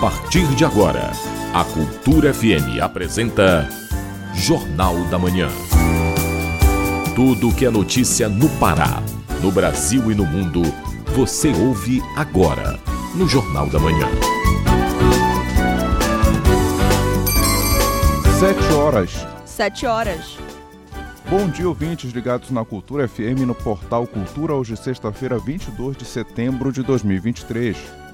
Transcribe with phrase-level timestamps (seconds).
[0.00, 1.10] partir de agora,
[1.54, 3.66] a Cultura FM apresenta
[4.34, 5.48] Jornal da Manhã.
[7.14, 9.02] Tudo que é notícia no Pará,
[9.42, 10.60] no Brasil e no mundo,
[11.14, 12.78] você ouve agora
[13.14, 14.06] no Jornal da Manhã.
[18.38, 19.26] Sete horas.
[19.46, 20.36] Sete horas.
[21.30, 26.70] Bom dia, ouvintes ligados na Cultura FM no portal Cultura, hoje sexta-feira, 22 de setembro
[26.70, 28.05] de 2023.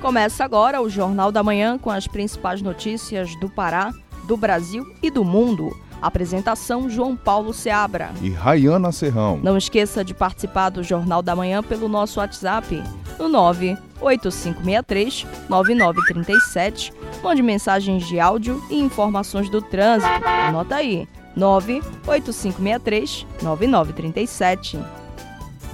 [0.00, 3.92] Começa agora o Jornal da Manhã com as principais notícias do Pará,
[4.26, 5.76] do Brasil e do mundo.
[6.00, 8.10] Apresentação João Paulo Seabra.
[8.22, 9.38] E Rayana Serrão.
[9.42, 12.82] Não esqueça de participar do Jornal da Manhã pelo nosso WhatsApp
[13.18, 16.94] no 98563 9937.
[17.22, 20.10] Mande mensagens de áudio e informações do trânsito.
[20.24, 21.06] Anota aí.
[21.36, 24.78] 98563 9937.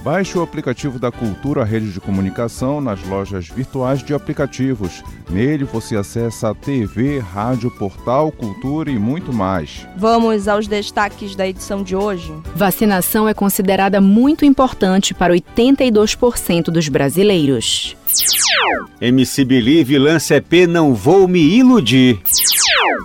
[0.07, 5.03] Baixe o aplicativo da Cultura Rede de Comunicação nas lojas virtuais de aplicativos.
[5.29, 9.85] Nele você acessa a TV, rádio, portal, cultura e muito mais.
[9.97, 12.33] Vamos aos destaques da edição de hoje.
[12.55, 17.96] Vacinação é considerada muito importante para 82% dos brasileiros.
[18.99, 22.19] MC Believe lança EP Não Vou Me Iludir.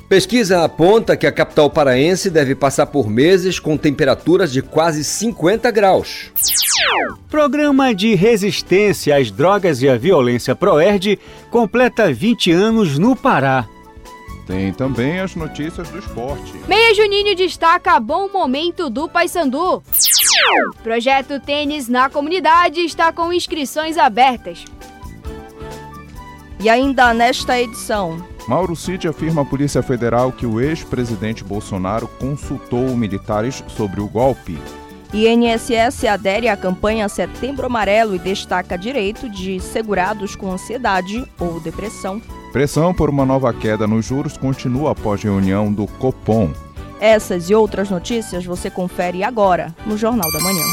[0.09, 5.71] Pesquisa aponta que a capital paraense deve passar por meses com temperaturas de quase 50
[5.71, 6.31] graus.
[7.31, 11.19] Programa de resistência às drogas e à violência Proerd
[11.51, 13.67] completa 20 anos no Pará.
[14.47, 16.53] Tem também as notícias do esporte.
[16.67, 19.83] Meia Juninho destaca bom momento do Paysandu.
[20.83, 24.65] Projeto Tênis na Comunidade está com inscrições abertas.
[26.63, 32.97] E ainda nesta edição, Mauro Cid afirma à Polícia Federal que o ex-presidente Bolsonaro consultou
[32.97, 34.57] militares sobre o golpe.
[35.13, 42.23] INSS adere à campanha Setembro Amarelo e destaca direito de segurados com ansiedade ou depressão.
[42.53, 46.53] Pressão por uma nova queda nos juros continua após reunião do Copom.
[47.01, 50.65] Essas e outras notícias você confere agora no Jornal da Manhã.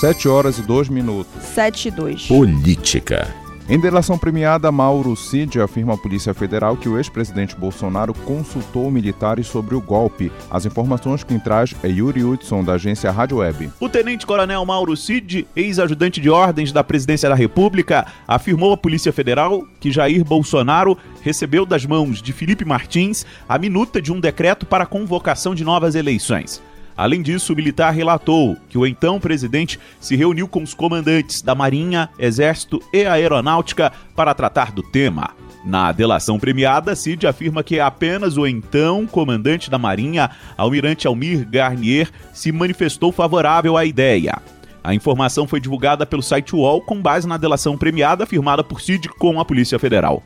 [0.00, 1.40] 7 horas e 2 minutos.
[1.40, 2.26] 7 e 2.
[2.26, 3.45] Política.
[3.68, 9.48] Em delação premiada, Mauro Cid afirma à Polícia Federal que o ex-presidente Bolsonaro consultou militares
[9.48, 10.30] sobre o golpe.
[10.48, 13.72] As informações quem traz é Yuri Hudson, da agência Rádio Web.
[13.80, 19.66] O tenente-coronel Mauro Cid, ex-ajudante de ordens da Presidência da República, afirmou à Polícia Federal
[19.80, 24.84] que Jair Bolsonaro recebeu das mãos de Felipe Martins a minuta de um decreto para
[24.84, 26.62] a convocação de novas eleições.
[26.96, 31.54] Além disso, o militar relatou que o então presidente se reuniu com os comandantes da
[31.54, 35.30] Marinha, Exército e Aeronáutica para tratar do tema.
[35.66, 42.08] Na delação premiada, Cid afirma que apenas o então comandante da Marinha, almirante Almir Garnier,
[42.32, 44.40] se manifestou favorável à ideia.
[44.86, 49.08] A informação foi divulgada pelo site UOL com base na delação premiada firmada por Cid
[49.08, 50.22] com a Polícia Federal.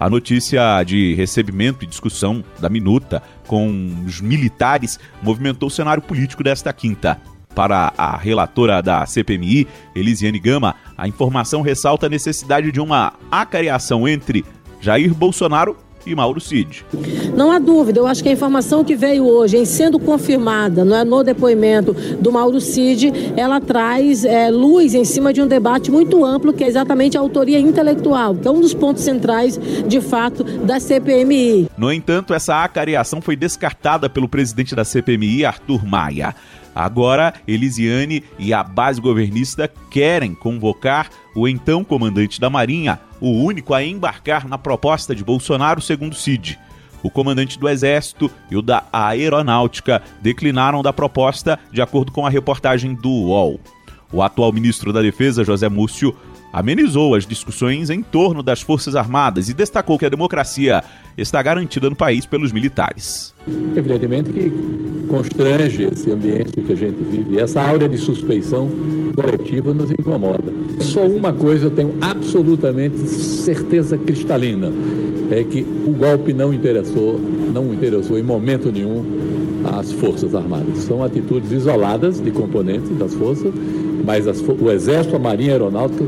[0.00, 6.42] A notícia de recebimento e discussão da minuta com os militares movimentou o cenário político
[6.42, 7.20] desta quinta.
[7.54, 14.08] Para a relatora da CPMI, Elisiane Gama, a informação ressalta a necessidade de uma acareação
[14.08, 14.42] entre
[14.80, 16.84] Jair Bolsonaro e Mauro Cid.
[17.36, 20.96] Não há dúvida, eu acho que a informação que veio hoje, em sendo confirmada não
[20.96, 25.90] é, no depoimento do Mauro Cid, ela traz é, luz em cima de um debate
[25.90, 30.00] muito amplo, que é exatamente a autoria intelectual, que é um dos pontos centrais, de
[30.00, 31.68] fato, da CPMI.
[31.76, 36.34] No entanto, essa acareação foi descartada pelo presidente da CPMI, Arthur Maia.
[36.80, 43.74] Agora, Elisiane e a base governista querem convocar o então comandante da Marinha, o único
[43.74, 46.58] a embarcar na proposta de Bolsonaro, segundo Cid.
[47.02, 52.30] O comandante do Exército e o da Aeronáutica declinaram da proposta, de acordo com a
[52.30, 53.60] reportagem do UOL.
[54.10, 56.16] O atual ministro da Defesa, José Múcio,
[56.50, 60.82] amenizou as discussões em torno das Forças Armadas e destacou que a democracia
[61.16, 63.34] está garantida no país pelos militares.
[63.76, 64.52] Evidentemente que
[65.08, 68.68] constrange esse ambiente que a gente vive, essa áurea de suspeição
[69.14, 70.52] coletiva nos incomoda.
[70.80, 74.72] Só uma coisa eu tenho absolutamente certeza cristalina,
[75.30, 77.20] é que o golpe não interessou,
[77.52, 79.04] não interessou em momento nenhum
[79.64, 80.78] às Forças Armadas.
[80.78, 83.52] São atitudes isoladas de componentes das forças,
[84.04, 86.04] mas as, o Exército, a Marinha a Aeronáutica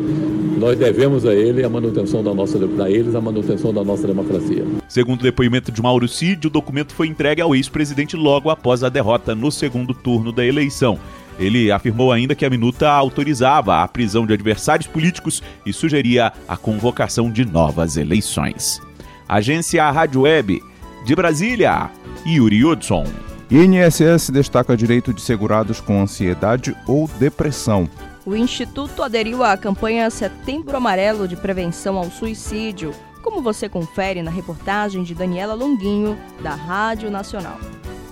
[0.59, 4.65] nós devemos a ele a manutenção da nossa a eles a manutenção da nossa democracia.
[4.89, 8.89] Segundo o depoimento de Mauro Cid, o documento foi entregue ao ex-presidente logo após a
[8.89, 10.99] derrota no segundo turno da eleição.
[11.39, 16.57] Ele afirmou ainda que a minuta autorizava a prisão de adversários políticos e sugeria a
[16.57, 18.81] convocação de novas eleições.
[19.29, 20.63] Agência Rádio Web
[21.05, 21.91] de Brasília,
[22.27, 23.05] Yuri Hudson.
[23.51, 27.89] INSS destaca direito de segurados com ansiedade ou depressão.
[28.25, 32.95] O Instituto aderiu à campanha Setembro Amarelo de Prevenção ao Suicídio.
[33.21, 37.57] como você confere na reportagem de Daniela Longuinho, da Rádio Nacional.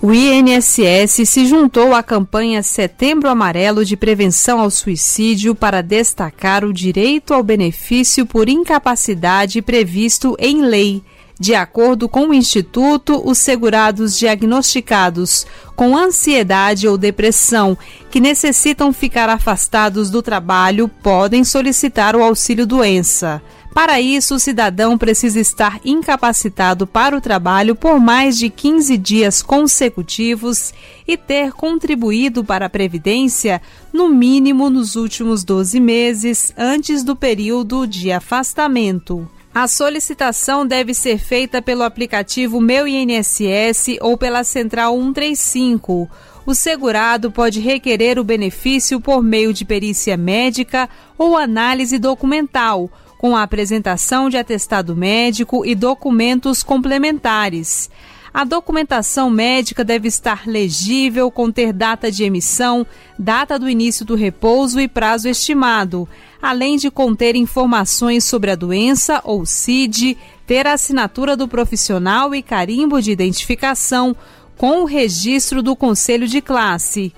[0.01, 6.73] O INSS se juntou à campanha Setembro Amarelo de Prevenção ao Suicídio para destacar o
[6.73, 11.03] direito ao benefício por incapacidade previsto em lei.
[11.41, 17.75] De acordo com o Instituto, os segurados diagnosticados com ansiedade ou depressão
[18.11, 23.41] que necessitam ficar afastados do trabalho podem solicitar o auxílio doença.
[23.73, 29.41] Para isso, o cidadão precisa estar incapacitado para o trabalho por mais de 15 dias
[29.41, 30.71] consecutivos
[31.07, 33.59] e ter contribuído para a Previdência
[33.91, 39.27] no mínimo nos últimos 12 meses antes do período de afastamento.
[39.53, 46.09] A solicitação deve ser feita pelo aplicativo Meu INSS ou pela Central 135.
[46.45, 53.35] O segurado pode requerer o benefício por meio de perícia médica ou análise documental com
[53.35, 57.89] a apresentação de atestado médico e documentos complementares.
[58.33, 62.87] A documentação médica deve estar legível, conter data de emissão,
[63.19, 66.07] data do início do repouso e prazo estimado,
[66.41, 70.17] além de conter informações sobre a doença ou CID,
[70.47, 74.15] ter a assinatura do profissional e carimbo de identificação
[74.57, 77.13] com o registro do conselho de classe.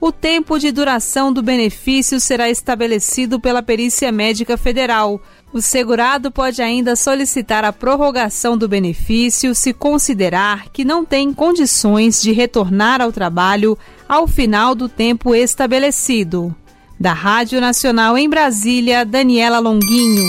[0.00, 5.20] O tempo de duração do benefício será estabelecido pela Perícia Médica Federal.
[5.52, 12.20] O segurado pode ainda solicitar a prorrogação do benefício se considerar que não tem condições
[12.20, 16.54] de retornar ao trabalho ao final do tempo estabelecido.
[17.00, 20.24] Da Rádio Nacional em Brasília, Daniela Longuinho.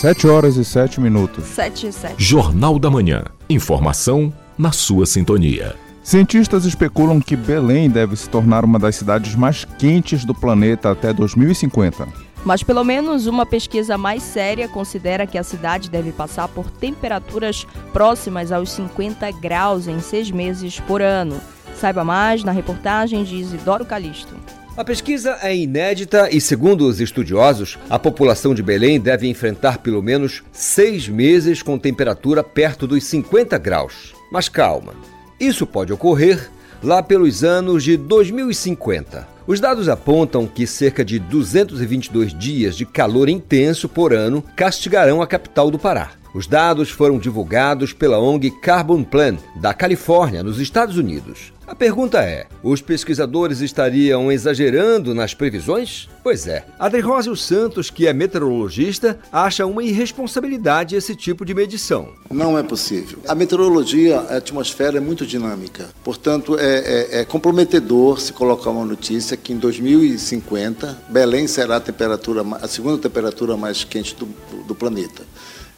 [0.00, 1.44] 7 horas e 7 minutos.
[1.46, 2.14] 7 e 7.
[2.18, 3.24] Jornal da Manhã.
[3.48, 5.74] Informação na sua sintonia.
[6.02, 11.12] Cientistas especulam que Belém deve se tornar uma das cidades mais quentes do planeta até
[11.12, 12.29] 2050.
[12.44, 17.66] Mas pelo menos uma pesquisa mais séria considera que a cidade deve passar por temperaturas
[17.92, 21.40] próximas aos 50 graus em seis meses por ano.
[21.76, 24.34] Saiba mais na reportagem de Isidoro Calixto.
[24.76, 30.02] A pesquisa é inédita e, segundo os estudiosos, a população de Belém deve enfrentar pelo
[30.02, 34.14] menos seis meses com temperatura perto dos 50 graus.
[34.32, 34.94] Mas calma,
[35.38, 36.50] isso pode ocorrer
[36.82, 39.28] lá pelos anos de 2050.
[39.50, 45.26] Os dados apontam que cerca de 222 dias de calor intenso por ano castigarão a
[45.26, 46.12] capital do Pará.
[46.32, 51.52] Os dados foram divulgados pela ONG Carbon Plan, da Califórnia, nos Estados Unidos.
[51.70, 56.08] A pergunta é: os pesquisadores estariam exagerando nas previsões?
[56.22, 56.64] Pois é.
[56.78, 62.08] Adrirósio Santos, que é meteorologista, acha uma irresponsabilidade esse tipo de medição.
[62.28, 63.20] Não é possível.
[63.26, 65.88] A meteorologia, a atmosfera é muito dinâmica.
[66.02, 72.64] Portanto, é, é, é comprometedor se colocar uma notícia que em 2050 Belém será a,
[72.64, 74.26] a segunda temperatura mais quente do,
[74.66, 75.22] do planeta.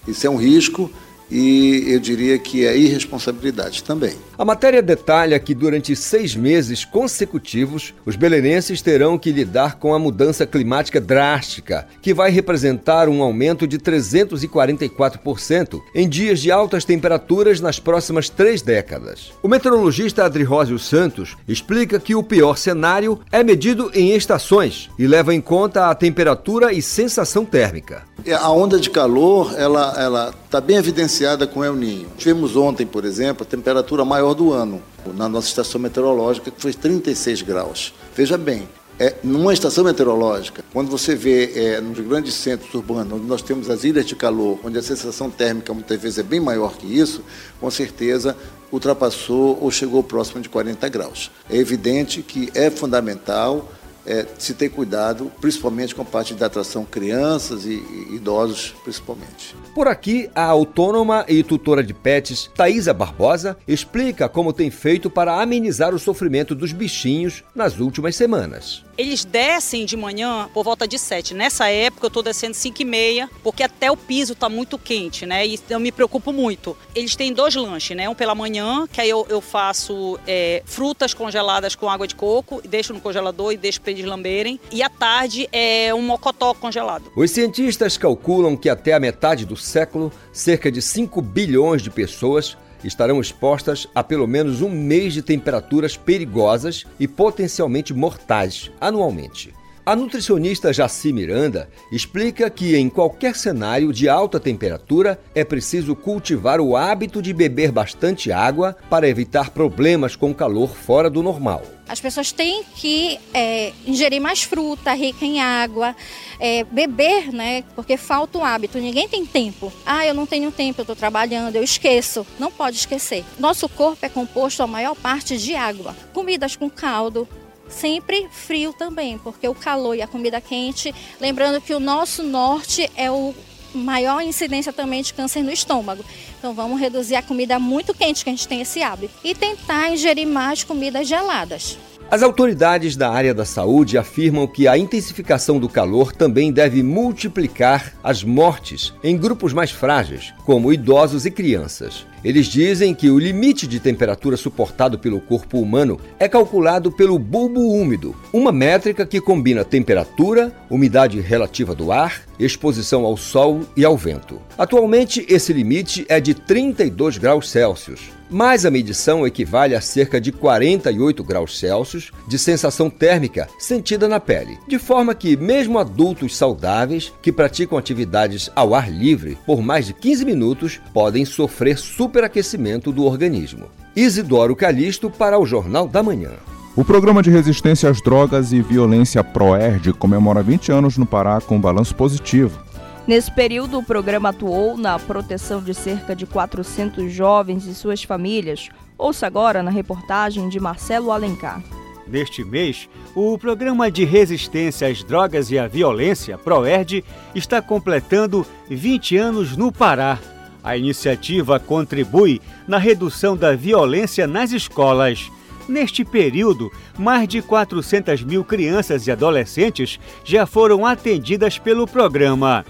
[0.06, 0.90] Isso é um risco
[1.32, 4.12] e eu diria que é irresponsabilidade também.
[4.36, 9.98] A matéria detalha que durante seis meses consecutivos, os belenenses terão que lidar com a
[9.98, 17.60] mudança climática drástica, que vai representar um aumento de 344% em dias de altas temperaturas
[17.60, 19.32] nas próximas três décadas.
[19.42, 25.34] O meteorologista Adrirósio Santos explica que o pior cenário é medido em estações e leva
[25.34, 28.02] em conta a temperatura e sensação térmica.
[28.38, 31.21] A onda de calor, ela está bem evidenciada
[31.52, 32.08] com El Ninho.
[32.16, 34.82] Tivemos ontem, por exemplo, a temperatura maior do ano,
[35.14, 37.94] na nossa estação meteorológica, que foi 36 graus.
[38.14, 43.26] Veja bem, é, numa estação meteorológica, quando você vê é, nos grandes centros urbanos, onde
[43.26, 46.76] nós temos as ilhas de calor, onde a sensação térmica muitas vezes é bem maior
[46.76, 47.22] que isso,
[47.60, 48.36] com certeza
[48.70, 51.30] ultrapassou ou chegou próximo de 40 graus.
[51.50, 53.70] É evidente que é fundamental
[54.06, 59.54] é, se ter cuidado, principalmente com a parte de atração crianças e, e, idosos, principalmente.
[59.74, 65.40] Por aqui, a autônoma e tutora de pets, Thaisa Barbosa, explica como tem feito para
[65.40, 68.84] amenizar o sofrimento dos bichinhos nas últimas semanas.
[68.96, 71.34] Eles descem de manhã por volta de 7.
[71.34, 75.24] Nessa época eu estou descendo 5 e meia, porque até o piso está muito quente,
[75.24, 75.46] né?
[75.46, 76.76] E eu me preocupo muito.
[76.94, 78.08] Eles têm dois lanches, né?
[78.08, 82.60] Um pela manhã, que aí eu, eu faço é, frutas congeladas com água de coco,
[82.66, 84.60] deixo no congelador e deixo para eles lamberem.
[84.70, 87.10] E à tarde é um mocotó congelado.
[87.16, 92.56] Os cientistas calculam que até a metade do século, cerca de 5 bilhões de pessoas
[92.84, 99.54] estarão expostas a pelo menos um mês de temperaturas perigosas e potencialmente mortais anualmente.
[99.84, 106.60] A nutricionista Jaci Miranda explica que em qualquer cenário de alta temperatura é preciso cultivar
[106.60, 111.62] o hábito de beber bastante água para evitar problemas com calor fora do normal.
[111.88, 115.96] As pessoas têm que é, ingerir mais fruta, rica em água,
[116.38, 117.64] é, beber, né?
[117.74, 118.78] Porque falta o hábito.
[118.78, 119.72] Ninguém tem tempo.
[119.84, 122.24] Ah, eu não tenho tempo, eu estou trabalhando, eu esqueço.
[122.38, 123.24] Não pode esquecer.
[123.36, 125.94] Nosso corpo é composto a maior parte de água.
[126.12, 127.28] Comidas com caldo,
[127.72, 132.90] sempre frio também, porque o calor e a comida quente, lembrando que o nosso norte
[132.96, 133.34] é o
[133.74, 136.04] maior incidência também de câncer no estômago.
[136.38, 139.90] Então vamos reduzir a comida muito quente, que a gente tem esse hábito, e tentar
[139.90, 141.78] ingerir mais comidas geladas.
[142.12, 147.94] As autoridades da área da saúde afirmam que a intensificação do calor também deve multiplicar
[148.04, 152.04] as mortes em grupos mais frágeis, como idosos e crianças.
[152.22, 157.60] Eles dizem que o limite de temperatura suportado pelo corpo humano é calculado pelo bulbo
[157.60, 163.96] úmido, uma métrica que combina temperatura, umidade relativa do ar, exposição ao sol e ao
[163.96, 164.38] vento.
[164.58, 168.00] Atualmente, esse limite é de 32 graus Celsius,
[168.32, 174.18] mas a medição equivale a cerca de 48 graus Celsius de sensação térmica sentida na
[174.18, 179.86] pele, de forma que, mesmo adultos saudáveis que praticam atividades ao ar livre por mais
[179.86, 183.66] de 15 minutos podem sofrer super superaquecimento do organismo.
[183.96, 186.30] Isidoro Calixto para o Jornal da Manhã.
[186.76, 191.56] O Programa de Resistência às Drogas e Violência PROERD comemora 20 anos no Pará com
[191.56, 192.58] um balanço positivo.
[193.06, 198.68] Nesse período, o programa atuou na proteção de cerca de 400 jovens e suas famílias.
[198.96, 201.60] Ouça agora na reportagem de Marcelo Alencar.
[202.06, 207.04] Neste mês, o Programa de Resistência às Drogas e à Violência, PROERD,
[207.34, 210.18] está completando 20 anos no Pará.
[210.62, 215.28] A iniciativa contribui na redução da violência nas escolas.
[215.68, 222.64] Neste período, mais de 400 mil crianças e adolescentes já foram atendidas pelo programa.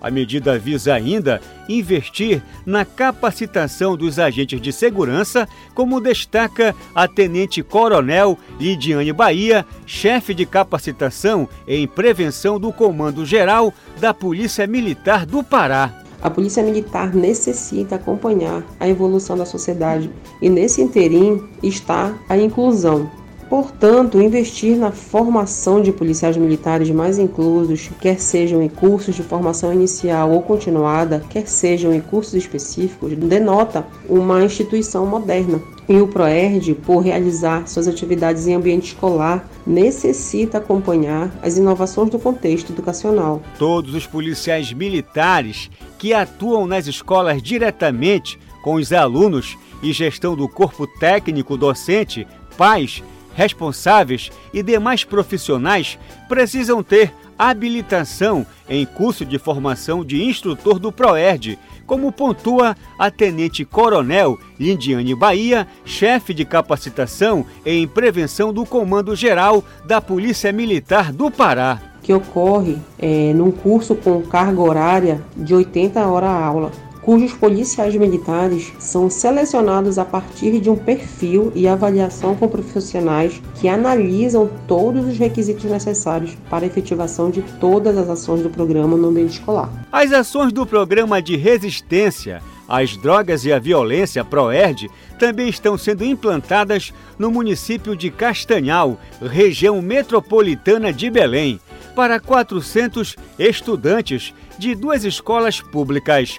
[0.00, 7.62] A medida visa ainda investir na capacitação dos agentes de segurança, como destaca a Tenente
[7.62, 15.42] Coronel Lidiane Bahia, chefe de capacitação em prevenção do Comando Geral da Polícia Militar do
[15.42, 16.04] Pará.
[16.20, 20.10] A Polícia Militar necessita acompanhar a evolução da sociedade
[20.42, 23.08] e, nesse interim, está a inclusão.
[23.48, 29.72] Portanto, investir na formação de policiais militares mais inclusos, quer sejam em cursos de formação
[29.72, 35.60] inicial ou continuada, quer sejam em cursos específicos, denota uma instituição moderna.
[35.88, 42.18] E o PROERD, por realizar suas atividades em ambiente escolar, necessita acompanhar as inovações do
[42.18, 43.40] contexto educacional.
[43.58, 50.46] Todos os policiais militares que atuam nas escolas diretamente com os alunos e gestão do
[50.46, 52.26] corpo técnico docente,
[52.58, 53.02] pais,
[53.38, 55.96] responsáveis e demais profissionais
[56.28, 63.64] precisam ter habilitação em curso de formação de instrutor do PROERD, como pontua a Tenente
[63.64, 71.30] Coronel Lindiane Bahia, chefe de capacitação em prevenção do Comando Geral da Polícia Militar do
[71.30, 71.80] Pará.
[72.02, 76.72] Que ocorre é, num curso com carga horária de 80 horas aula
[77.08, 83.66] cujos policiais militares são selecionados a partir de um perfil e avaliação com profissionais que
[83.66, 89.08] analisam todos os requisitos necessários para a efetivação de todas as ações do programa no
[89.08, 89.72] ambiente escolar.
[89.90, 96.04] As ações do programa de resistência às drogas e à violência PROERD também estão sendo
[96.04, 101.58] implantadas no município de Castanhal, região metropolitana de Belém,
[101.96, 106.38] para 400 estudantes de duas escolas públicas.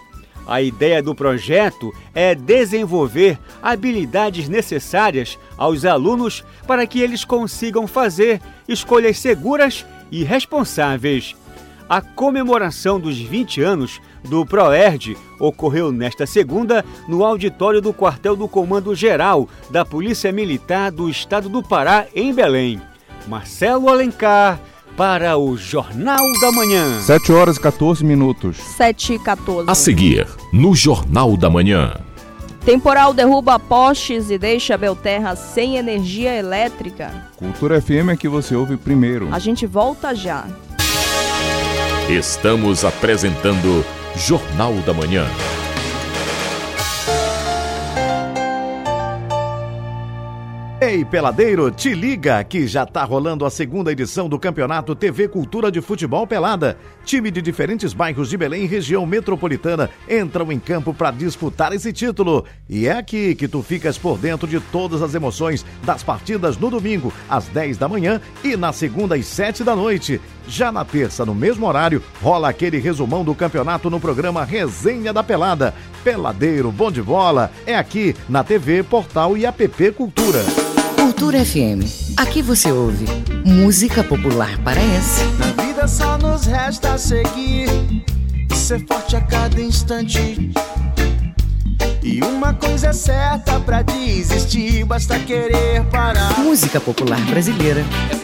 [0.49, 8.41] A ideia do projeto é desenvolver habilidades necessárias aos alunos para que eles consigam fazer
[8.67, 11.35] escolhas seguras e responsáveis.
[11.87, 18.47] A comemoração dos 20 anos do PROERD ocorreu nesta segunda no auditório do quartel do
[18.47, 22.81] Comando Geral da Polícia Militar do Estado do Pará, em Belém.
[23.27, 24.59] Marcelo Alencar,
[24.95, 26.99] para o Jornal da Manhã.
[26.99, 28.57] 7 horas e 14 minutos.
[28.57, 29.69] 7 e 14.
[29.69, 31.93] A seguir, no Jornal da Manhã.
[32.65, 37.11] Temporal derruba postes e deixa Belterra sem energia elétrica.
[37.37, 39.29] Cultura FM é que você ouve primeiro.
[39.31, 40.45] A gente volta já.
[42.09, 45.25] Estamos apresentando Jornal da Manhã.
[50.89, 55.71] Ei, peladeiro, te liga que já tá rolando a segunda edição do Campeonato TV Cultura
[55.71, 56.79] de Futebol Pelada.
[57.05, 61.93] Time de diferentes bairros de Belém e região metropolitana entram em campo para disputar esse
[61.93, 62.43] título.
[62.67, 66.71] E é aqui que tu ficas por dentro de todas as emoções das partidas no
[66.71, 70.19] domingo, às 10 da manhã e na segunda às 7 da noite.
[70.47, 75.21] Já na terça, no mesmo horário, rola aquele resumão do campeonato no programa Resenha da
[75.21, 75.75] Pelada.
[76.09, 80.43] Peladeiro, bom de bola, é aqui na TV, Portal e App Cultura.
[80.95, 81.85] Cultura FM.
[82.17, 83.05] Aqui você ouve
[83.45, 85.23] música popular paraense.
[85.37, 87.69] Na vida só nos resta seguir,
[88.55, 90.51] ser forte a cada instante.
[92.01, 96.39] E uma coisa é certa pra desistir, basta querer parar.
[96.39, 97.85] Música popular brasileira.
[98.11, 98.15] É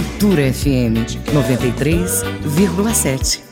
[0.00, 3.42] Cultura FM 93,7.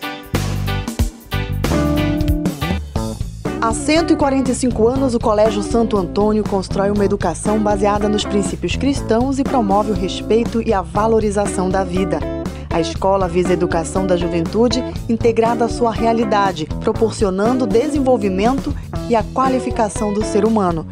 [3.61, 9.45] Há 145 anos, o Colégio Santo Antônio constrói uma educação baseada nos princípios cristãos e
[9.45, 12.19] promove o respeito e a valorização da vida.
[12.71, 18.75] A escola visa a educação da juventude integrada à sua realidade, proporcionando o desenvolvimento
[19.11, 20.87] e a qualificação do ser humano.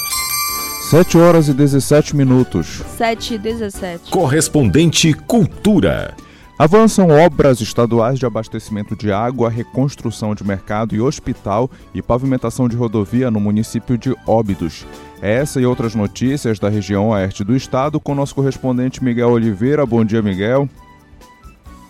[0.89, 2.81] 7 horas e 17 minutos.
[2.97, 4.11] 7 e 17.
[4.11, 6.15] Correspondente Cultura.
[6.57, 12.77] Avançam obras estaduais de abastecimento de água, reconstrução de mercado e hospital e pavimentação de
[12.77, 14.85] rodovia no município de Óbidos.
[15.21, 19.85] Essa e outras notícias da região oeste do estado com nosso correspondente Miguel Oliveira.
[19.85, 20.69] Bom dia, Miguel.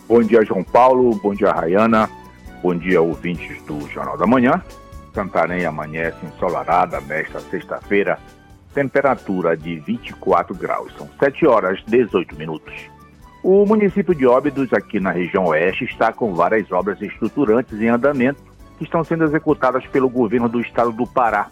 [0.08, 1.20] Bom dia, João Paulo.
[1.22, 2.21] Bom dia, Rayana.
[2.62, 4.62] Bom dia, ouvintes do Jornal da Manhã.
[5.12, 8.20] Santarém amanhece ensolarada nesta sexta-feira,
[8.72, 10.94] temperatura de 24 graus.
[10.96, 12.72] São 7 horas 18 minutos.
[13.42, 18.40] O município de Óbidos, aqui na região oeste, está com várias obras estruturantes em andamento
[18.78, 21.48] que estão sendo executadas pelo governo do estado do Pará.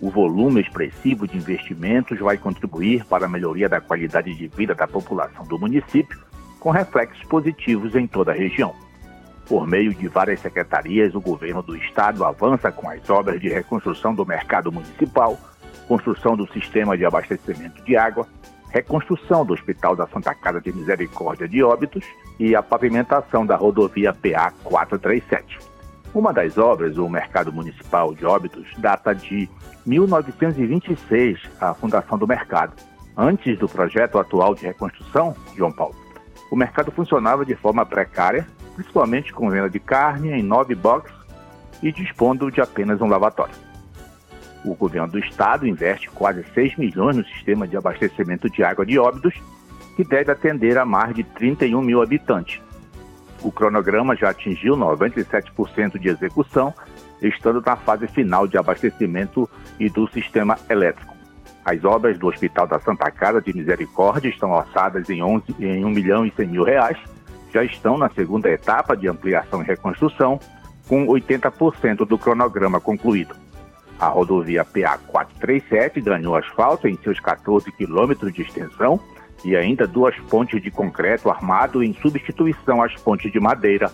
[0.00, 4.88] O volume expressivo de investimentos vai contribuir para a melhoria da qualidade de vida da
[4.88, 6.18] população do município,
[6.58, 8.74] com reflexos positivos em toda a região.
[9.50, 14.14] Por meio de várias secretarias, o governo do estado avança com as obras de reconstrução
[14.14, 15.36] do mercado municipal,
[15.88, 18.28] construção do sistema de abastecimento de água,
[18.68, 22.04] reconstrução do Hospital da Santa Casa de Misericórdia de Óbitos
[22.38, 25.58] e a pavimentação da rodovia PA 437.
[26.14, 29.50] Uma das obras, o Mercado Municipal de Óbitos, data de
[29.84, 32.74] 1926, a fundação do mercado.
[33.16, 35.96] Antes do projeto atual de reconstrução, João Paulo,
[36.52, 38.46] o mercado funcionava de forma precária,
[38.80, 41.14] principalmente com venda de carne em nove boxes
[41.82, 43.54] e dispondo de apenas um lavatório.
[44.64, 48.98] O governo do estado investe quase 6 milhões no sistema de abastecimento de água de
[48.98, 49.34] Óbidos,
[49.96, 52.60] que deve atender a mais de 31 mil habitantes.
[53.42, 56.72] O cronograma já atingiu 97% de execução,
[57.20, 61.14] estando na fase final de abastecimento e do sistema elétrico.
[61.64, 65.90] As obras do Hospital da Santa Casa de Misericórdia estão orçadas em, 11, em 1
[65.90, 66.98] milhão e 100 mil reais,
[67.52, 70.38] já estão na segunda etapa de ampliação e reconstrução,
[70.88, 73.34] com 80% do cronograma concluído.
[73.98, 78.98] A rodovia PA 437 ganhou asfalto em seus 14 quilômetros de extensão
[79.44, 83.90] e ainda duas pontes de concreto armado em substituição às pontes de madeira,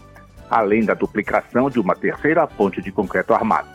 [0.48, 3.68] além da duplicação de uma terceira ponte de concreto armado.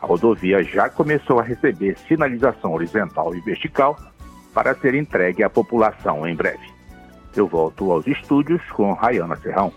[0.00, 3.96] A rodovia já começou a receber sinalização horizontal e vertical
[4.52, 6.71] para ser entregue à população em breve.
[7.34, 9.72] Eu volto aos estúdios com Rayana Serrão.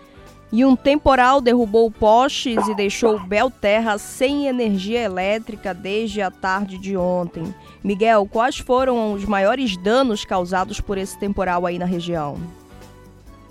[0.52, 6.96] E um temporal derrubou postes e deixou Belterra sem energia elétrica desde a tarde de
[6.96, 7.52] ontem.
[7.82, 12.36] Miguel, quais foram os maiores danos causados por esse temporal aí na região?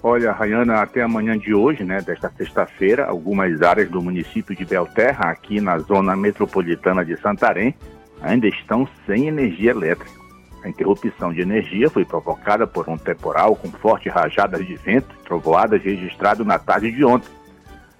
[0.01, 5.31] Olha, Rayana, até amanhã de hoje, né, desta sexta-feira, algumas áreas do município de Belterra,
[5.31, 7.75] aqui na zona metropolitana de Santarém,
[8.21, 10.24] ainda estão sem energia elétrica.
[10.65, 15.23] A interrupção de energia foi provocada por um temporal com fortes rajadas de vento e
[15.23, 17.30] trovoadas registrado na tarde de ontem.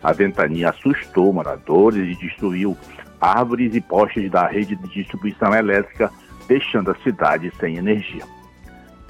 [0.02, 2.76] A ventania assustou moradores e destruiu
[3.22, 6.12] árvores e postes da rede de distribuição elétrica,
[6.48, 8.24] deixando a cidade sem energia.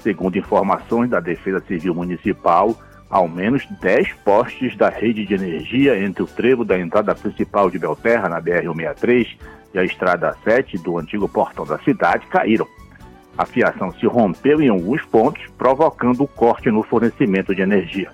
[0.00, 2.76] Segundo informações da Defesa Civil Municipal,
[3.08, 7.78] ao menos 10 postes da rede de energia entre o trevo da entrada principal de
[7.78, 9.38] Belterra, na BR-163,
[9.72, 12.75] e a Estrada 7 do antigo portão da cidade caíram.
[13.38, 18.10] A fiação se rompeu em alguns pontos, provocando o corte no fornecimento de energia.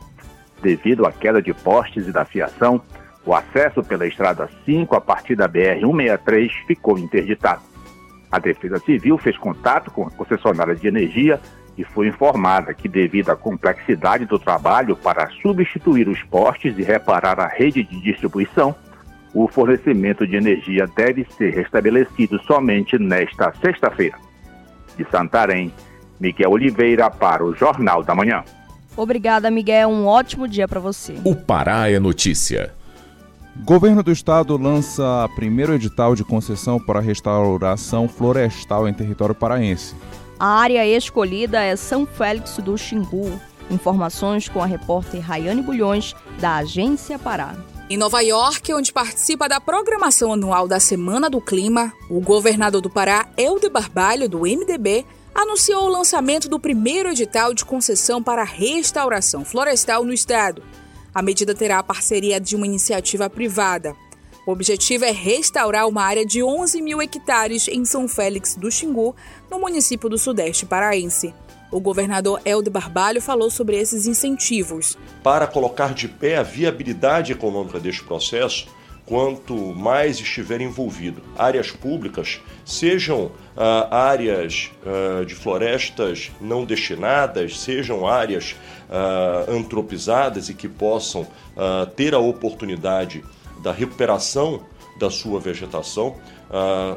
[0.61, 2.81] Devido à queda de postes e da fiação,
[3.25, 7.63] o acesso pela Estrada 5 a partir da BR-163 ficou interditado.
[8.31, 11.39] A Defesa Civil fez contato com a concessionária de energia
[11.79, 17.39] e foi informada que, devido à complexidade do trabalho para substituir os postes e reparar
[17.39, 18.75] a rede de distribuição,
[19.33, 24.17] o fornecimento de energia deve ser restabelecido somente nesta sexta-feira.
[24.97, 25.73] De Santarém,
[26.21, 28.45] Miguel Oliveira para o Jornal da Manhã.
[28.97, 29.89] Obrigada, Miguel.
[29.89, 31.15] Um ótimo dia para você.
[31.25, 32.73] O Pará é notícia.
[33.65, 39.95] Governo do Estado lança primeiro edital de concessão para restauração florestal em território paraense.
[40.39, 43.41] A área escolhida é São Félix do Xingu.
[43.71, 47.55] Informações com a repórter Rayane Bulhões, da Agência Pará.
[47.93, 52.89] Em Nova York, onde participa da programação anual da Semana do Clima, o governador do
[52.89, 59.45] Pará, Helder Barbalho, do MDB, anunciou o lançamento do primeiro edital de concessão para restauração
[59.45, 60.63] florestal no estado.
[61.15, 63.95] A medida terá a parceria de uma iniciativa privada.
[64.47, 69.15] O objetivo é restaurar uma área de 11 mil hectares em São Félix do Xingu,
[69.51, 71.35] no município do Sudeste Paraense.
[71.73, 74.99] O governador Helder Barbalho falou sobre esses incentivos.
[75.23, 78.69] Para colocar de pé a viabilidade econômica deste processo,
[79.07, 88.07] quanto mais estiver envolvido áreas públicas, sejam ah, áreas ah, de florestas não destinadas, sejam
[88.07, 88.55] áreas
[88.91, 91.27] ah, antropizadas e que possam
[91.97, 93.25] ter a oportunidade
[93.63, 94.63] da recuperação
[94.99, 96.17] da sua vegetação,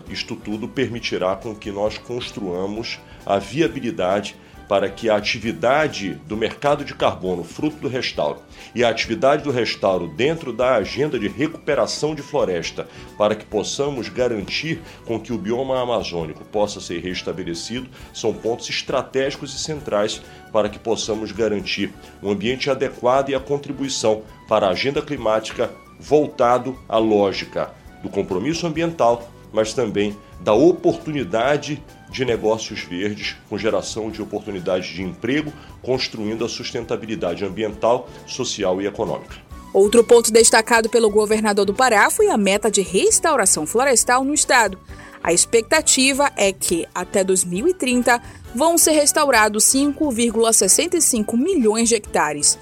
[0.09, 4.35] isto tudo permitirá com que nós construamos a viabilidade
[4.67, 8.41] para que a atividade do mercado de carbono, fruto do restauro,
[8.73, 14.10] e a atividade do restauro dentro da agenda de recuperação de floresta, para que possamos
[14.10, 20.69] garantir com que o bioma amazônico possa ser restabelecido, são pontos estratégicos e centrais para
[20.69, 26.97] que possamos garantir um ambiente adequado e a contribuição para a agenda climática voltado à
[26.97, 34.87] lógica do compromisso ambiental, mas também da oportunidade de negócios verdes, com geração de oportunidades
[34.87, 39.35] de emprego, construindo a sustentabilidade ambiental, social e econômica.
[39.73, 44.79] Outro ponto destacado pelo governador do Pará foi a meta de restauração florestal no estado.
[45.21, 48.21] A expectativa é que, até 2030,
[48.53, 52.57] vão ser restaurados 5,65 milhões de hectares.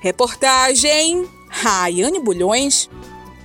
[0.00, 2.90] Reportagem Raiane Bulhões.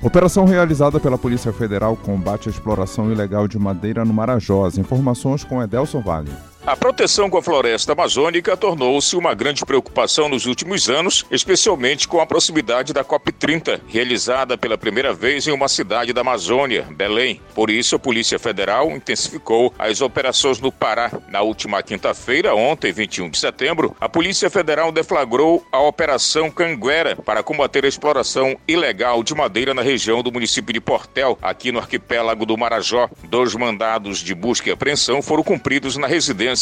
[0.03, 4.77] Operação realizada pela Polícia Federal combate a exploração ilegal de madeira no Marajós.
[4.77, 6.29] Informações com Edelson Vale.
[6.65, 12.21] A proteção com a floresta amazônica tornou-se uma grande preocupação nos últimos anos, especialmente com
[12.21, 17.41] a proximidade da COP30, realizada pela primeira vez em uma cidade da Amazônia, Belém.
[17.53, 21.11] Por isso, a Polícia Federal intensificou as operações no Pará.
[21.27, 27.43] Na última quinta-feira, ontem, 21 de setembro, a Polícia Federal deflagrou a Operação Canguera para
[27.43, 32.45] combater a exploração ilegal de madeira na região do município de Portel, aqui no arquipélago
[32.45, 33.09] do Marajó.
[33.25, 36.52] Dois mandados de busca e apreensão foram cumpridos na residência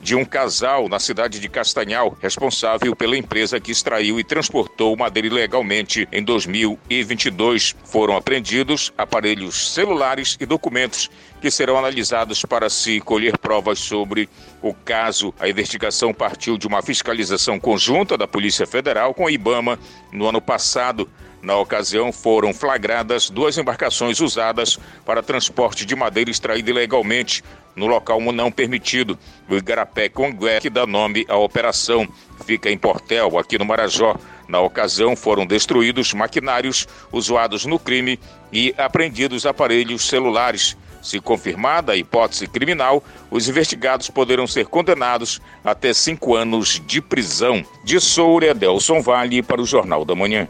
[0.00, 5.28] de um casal na cidade de Castanhal, responsável pela empresa que extraiu e transportou madeira
[5.28, 7.74] ilegalmente em 2022.
[7.84, 14.28] Foram apreendidos aparelhos celulares e documentos que serão analisados para se colher provas sobre
[14.62, 15.34] o caso.
[15.38, 19.78] A investigação partiu de uma fiscalização conjunta da Polícia Federal com a IBAMA
[20.10, 21.08] no ano passado.
[21.44, 27.44] Na ocasião, foram flagradas duas embarcações usadas para transporte de madeira extraída ilegalmente
[27.76, 32.08] no local não permitido, o Igarapé Congué, que dá nome à operação.
[32.46, 34.16] Fica em Portel, aqui no Marajó.
[34.48, 38.18] Na ocasião, foram destruídos maquinários usados no crime
[38.50, 40.78] e apreendidos aparelhos celulares.
[41.02, 47.62] Se confirmada a hipótese criminal, os investigados poderão ser condenados até cinco anos de prisão.
[47.84, 50.48] De Soura, Delson Vale para o Jornal da Manhã.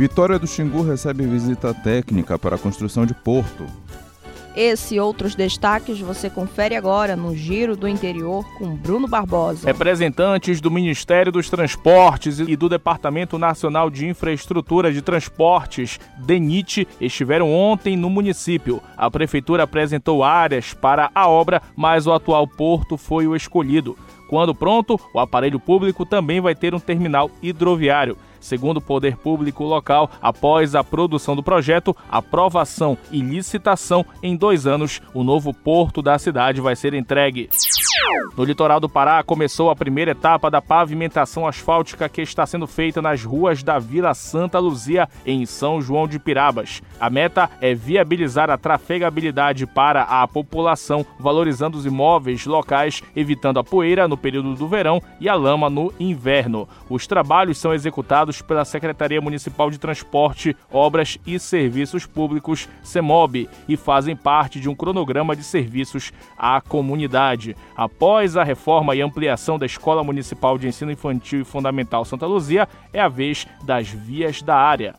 [0.00, 3.66] Vitória do Xingu recebe visita técnica para a construção de porto.
[4.56, 9.66] Esse e outros destaques você confere agora no Giro do Interior com Bruno Barbosa.
[9.66, 17.52] Representantes do Ministério dos Transportes e do Departamento Nacional de Infraestrutura de Transportes, DENIT, estiveram
[17.52, 18.80] ontem no município.
[18.96, 23.98] A prefeitura apresentou áreas para a obra, mas o atual porto foi o escolhido.
[24.30, 28.16] Quando pronto, o aparelho público também vai ter um terminal hidroviário.
[28.40, 34.66] Segundo o poder público local, após a produção do projeto, aprovação e licitação, em dois
[34.66, 37.50] anos, o novo porto da cidade vai ser entregue.
[38.36, 43.02] No litoral do Pará, começou a primeira etapa da pavimentação asfáltica que está sendo feita
[43.02, 46.82] nas ruas da Vila Santa Luzia, em São João de Pirabas.
[46.98, 53.64] A meta é viabilizar a trafegabilidade para a população, valorizando os imóveis locais, evitando a
[53.64, 56.68] poeira no período do verão e a lama no inverno.
[56.88, 63.76] Os trabalhos são executados pela Secretaria Municipal de Transporte, Obras e Serviços Públicos, CEMOB, e
[63.76, 67.56] fazem parte de um cronograma de serviços à comunidade.
[67.74, 72.68] Após a reforma e ampliação da Escola Municipal de Ensino Infantil e Fundamental Santa Luzia,
[72.92, 74.94] é a vez das vias da área.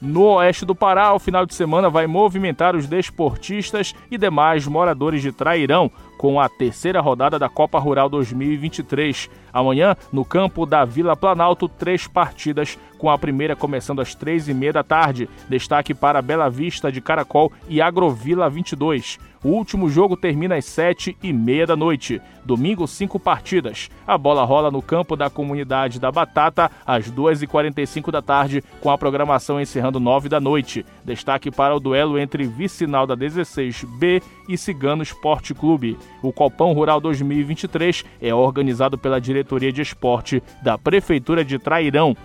[0.00, 5.22] No oeste do Pará, o final de semana vai movimentar os desportistas e demais moradores
[5.22, 9.30] de Trairão com a terceira rodada da Copa Rural 2023.
[9.52, 14.54] Amanhã, no campo da Vila Planalto, três partidas, com a primeira começando às três e
[14.54, 15.28] meia da tarde.
[15.48, 19.18] Destaque para Bela Vista de Caracol e Agrovila 22.
[19.44, 22.20] O último jogo termina às sete e meia da noite.
[22.44, 23.88] Domingo, cinco partidas.
[24.06, 28.10] A bola rola no campo da comunidade da Batata às duas e quarenta e cinco
[28.10, 30.84] da tarde, com a programação encerrando nove da noite.
[31.04, 35.96] Destaque para o duelo entre Vicinal da 16B e Cigano Esporte Clube.
[36.22, 42.16] O Copão Rural 2023 é organizado pela Diretoria de Esporte da Prefeitura de Trairão.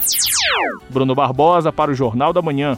[0.90, 2.78] Bruno Barbosa para o Jornal da Manhã.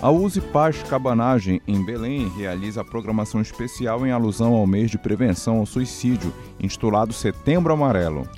[0.00, 4.98] A Use Paz Cabanagem, em Belém, realiza a programação especial em alusão ao mês de
[4.98, 8.28] prevenção ao suicídio, intitulado Setembro Amarelo.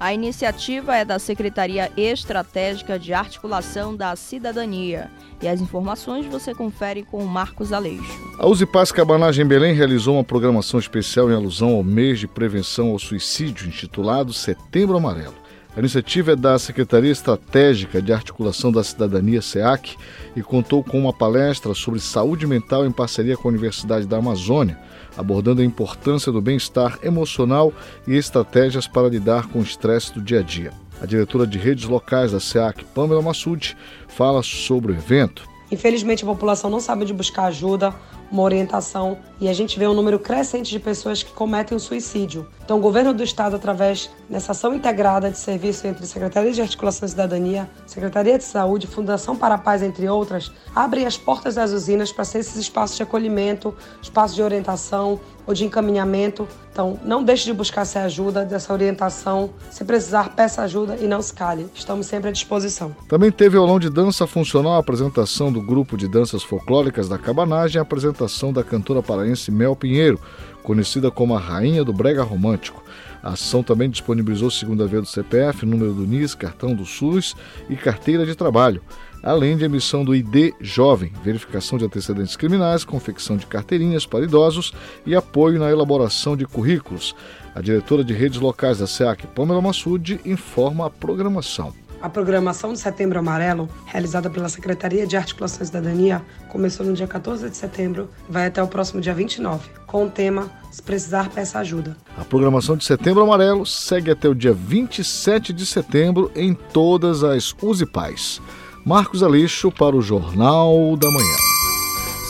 [0.00, 5.10] A iniciativa é da Secretaria Estratégica de Articulação da Cidadania.
[5.42, 8.20] E as informações você confere com o Marcos Aleixo.
[8.38, 12.28] A Use Paz Cabanagem em Belém realizou uma programação especial em alusão ao mês de
[12.28, 15.47] prevenção ao suicídio, intitulado Setembro Amarelo.
[15.78, 19.96] A iniciativa é da Secretaria Estratégica de Articulação da Cidadania, SEAC,
[20.34, 24.76] e contou com uma palestra sobre saúde mental em parceria com a Universidade da Amazônia,
[25.16, 27.72] abordando a importância do bem-estar emocional
[28.08, 30.72] e estratégias para lidar com o estresse do dia a dia.
[31.00, 33.76] A diretora de redes locais da SEAC, Pamela Massoud,
[34.08, 35.48] fala sobre o evento.
[35.70, 37.94] Infelizmente, a população não sabe onde buscar ajuda,
[38.32, 42.46] uma orientação e a gente vê um número crescente de pessoas que cometem o suicídio.
[42.64, 47.06] Então, o governo do estado, através dessa ação integrada de serviço entre Secretaria de Articulação
[47.06, 51.72] e Cidadania, Secretaria de Saúde, Fundação para a Paz, entre outras, abre as portas das
[51.72, 56.46] usinas para ser esses espaços de acolhimento, espaços de orientação ou de encaminhamento.
[56.70, 59.50] Então, não deixe de buscar essa ajuda, dessa orientação.
[59.70, 61.66] Se precisar, peça ajuda e não se cale.
[61.74, 62.94] Estamos sempre à disposição.
[63.08, 67.78] Também teve aulão de dança funcional, a apresentação do grupo de danças folclóricas da Cabanagem,
[67.78, 70.20] a apresentação da cantora paraense Mel Pinheiro,
[70.62, 72.84] conhecida como a Rainha do Brega Romântico.
[73.22, 77.34] A ação também disponibilizou segunda vez do CPF, número do NIS, cartão do SUS
[77.68, 78.80] e carteira de trabalho,
[79.22, 84.72] além de emissão do ID Jovem, verificação de antecedentes criminais, confecção de carteirinhas para idosos
[85.04, 87.14] e apoio na elaboração de currículos.
[87.54, 91.74] A diretora de redes locais da SEAC, Pamela Massoud, informa a programação.
[92.00, 97.08] A programação de Setembro Amarelo, realizada pela Secretaria de Articulação e Cidadania, começou no dia
[97.08, 101.28] 14 de setembro e vai até o próximo dia 29, com o tema Se Precisar,
[101.28, 101.96] Peça Ajuda.
[102.16, 107.52] A programação de Setembro Amarelo segue até o dia 27 de setembro em todas as
[107.60, 108.40] USIPAs.
[108.84, 111.36] Marcos Aleixo para o Jornal da Manhã.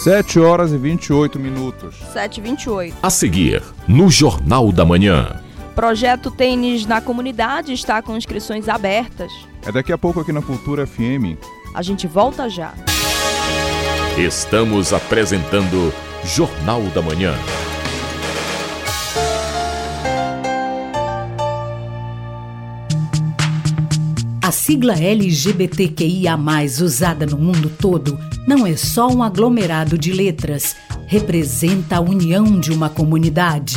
[0.03, 1.97] 7 horas e 28 minutos.
[2.13, 2.97] 7 e 28.
[3.03, 5.43] A seguir, no Jornal da Manhã.
[5.79, 9.31] Projeto Tênis na Comunidade está com inscrições abertas.
[9.65, 11.39] É daqui a pouco aqui na Cultura FM.
[11.73, 12.75] A gente volta já.
[14.17, 17.33] Estamos apresentando Jornal da Manhã.
[24.43, 26.37] A sigla LGBTQIA,
[26.83, 30.75] usada no mundo todo, não é só um aglomerado de letras,
[31.07, 33.77] representa a união de uma comunidade.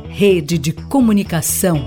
[0.13, 1.81] rede de comunicação.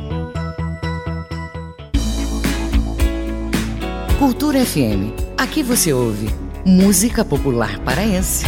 [4.19, 5.13] Cultura FM.
[5.37, 6.29] Aqui você ouve
[6.65, 8.47] música popular paraense.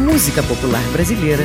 [0.00, 1.44] Música popular brasileira.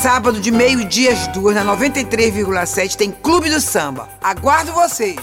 [0.00, 4.10] Sábado de meio-dia às duas, na 93,7, tem Clube do Samba.
[4.22, 5.16] Aguardo vocês!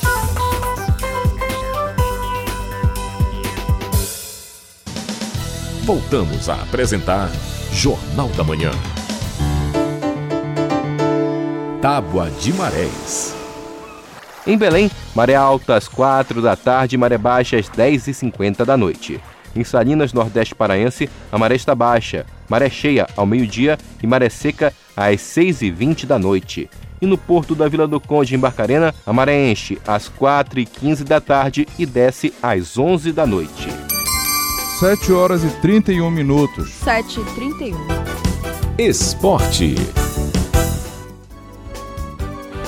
[5.83, 7.29] Voltamos a apresentar
[7.71, 8.71] Jornal da Manhã.
[11.79, 13.36] Tábua de Marés.
[14.47, 19.21] Em Belém, maré alta às 4 da tarde e maré baixa às 10h50 da noite.
[19.55, 24.73] Em Salinas, Nordeste Paraense, a maré está baixa, maré cheia ao meio-dia e maré seca
[24.95, 26.69] às 6h20 da noite.
[27.01, 31.19] E no porto da Vila do Conde, em Barcarena, a maré enche às 4h15 da
[31.19, 33.67] tarde e desce às 11 da noite.
[34.79, 36.69] 7 horas e 31 minutos.
[36.71, 37.77] 7 e 31.
[38.77, 39.75] Esporte.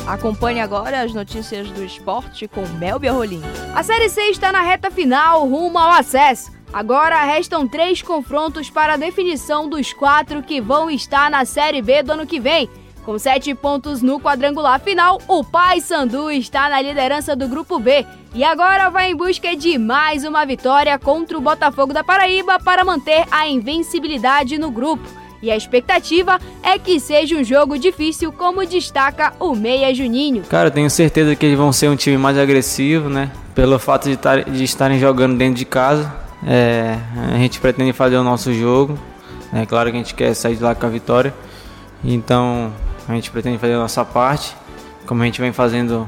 [0.05, 3.41] Acompanhe agora as notícias do esporte com Melbia Rolim.
[3.73, 6.54] A Série C está na reta final, rumo ao acesso.
[6.73, 12.03] Agora restam três confrontos para a definição dos quatro que vão estar na Série B
[12.03, 12.69] do ano que vem.
[13.05, 18.43] Com sete pontos no quadrangular final, o Paysandu está na liderança do Grupo B e
[18.43, 23.23] agora vai em busca de mais uma vitória contra o Botafogo da Paraíba para manter
[23.29, 25.07] a invencibilidade no grupo.
[25.39, 30.41] E a expectativa é que seja um jogo difícil, como destaca o Meia Juninho.
[30.49, 33.31] Cara, tenho certeza que eles vão ser um time mais agressivo, né?
[33.53, 36.24] Pelo fato de, tar, de estarem jogando dentro de casa.
[36.45, 36.97] É,
[37.33, 38.97] a gente pretende fazer o nosso jogo.
[39.53, 41.33] É claro que a gente quer sair de lá com a vitória.
[42.03, 42.71] Então
[43.07, 44.55] a gente pretende fazer a nossa parte,
[45.05, 46.07] como a gente vem fazendo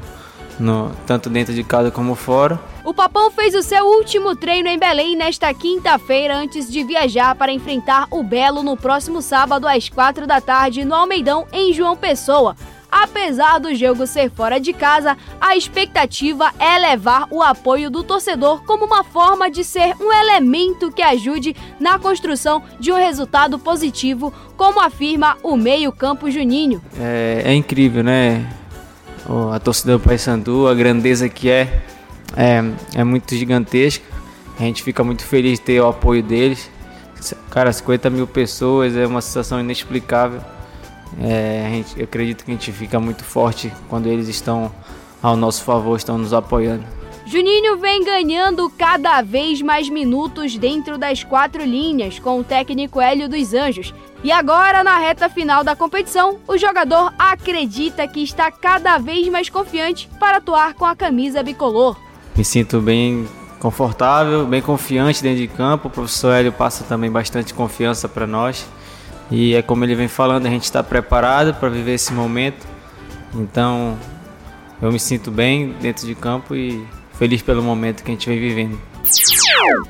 [0.58, 2.60] no, tanto dentro de casa como fora.
[2.84, 7.52] O Papão fez o seu último treino em Belém nesta quinta-feira antes de viajar para
[7.52, 12.56] enfrentar o Belo no próximo sábado às quatro da tarde no Almeidão, em João Pessoa.
[13.00, 18.64] Apesar do jogo ser fora de casa, a expectativa é levar o apoio do torcedor
[18.64, 24.34] como uma forma de ser um elemento que ajude na construção de um resultado positivo,
[24.56, 26.82] como afirma o meio-campo Juninho.
[26.98, 28.44] É, é, incrível, né?
[29.52, 31.84] A torcida do Paysandu, a grandeza que é,
[32.36, 32.64] é,
[32.96, 34.04] é muito gigantesca.
[34.58, 36.68] A gente fica muito feliz de ter o apoio deles.
[37.48, 40.40] Cara, 50 mil pessoas é uma sensação inexplicável.
[41.20, 44.72] É, gente, eu acredito que a gente fica muito forte quando eles estão
[45.22, 46.84] ao nosso favor, estão nos apoiando.
[47.26, 53.28] Juninho vem ganhando cada vez mais minutos dentro das quatro linhas com o técnico Hélio
[53.28, 53.92] dos Anjos.
[54.24, 59.50] E agora, na reta final da competição, o jogador acredita que está cada vez mais
[59.50, 61.96] confiante para atuar com a camisa bicolor.
[62.34, 63.28] Me sinto bem
[63.60, 65.88] confortável, bem confiante dentro de campo.
[65.88, 68.66] O professor Hélio passa também bastante confiança para nós.
[69.30, 72.66] E é como ele vem falando, a gente está preparado para viver esse momento.
[73.34, 73.98] Então,
[74.80, 78.38] eu me sinto bem dentro de campo e feliz pelo momento que a gente vem
[78.38, 78.87] vivendo.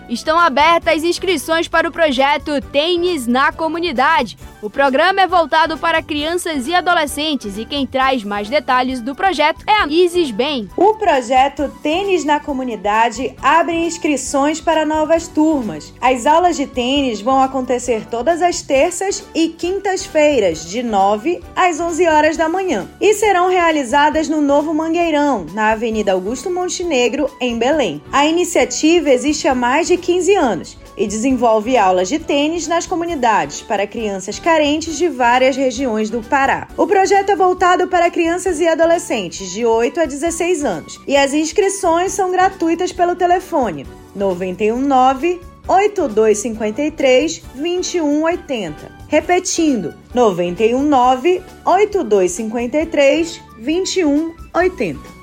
[0.09, 4.39] Estão abertas inscrições para o projeto Tênis na Comunidade.
[4.61, 9.65] O programa é voltado para crianças e adolescentes e quem traz mais detalhes do projeto
[9.67, 10.69] é a Isis Bem.
[10.77, 15.93] O projeto Tênis na Comunidade abre inscrições para novas turmas.
[16.01, 22.07] As aulas de tênis vão acontecer todas as terças e quintas-feiras, de 9 às 11
[22.09, 28.03] horas da manhã, e serão realizadas no Novo Mangueirão, na Avenida Augusto Montenegro, em Belém.
[28.13, 33.63] A iniciativa existe há mais de 15 anos e desenvolve aulas de tênis nas comunidades
[33.63, 36.67] para crianças carentes de várias regiões do Pará.
[36.77, 41.33] O projeto é voltado para crianças e adolescentes de 8 a 16 anos e as
[41.33, 48.99] inscrições são gratuitas pelo telefone 919 8253 2180.
[49.07, 55.18] Repetindo, 919 8253 2180.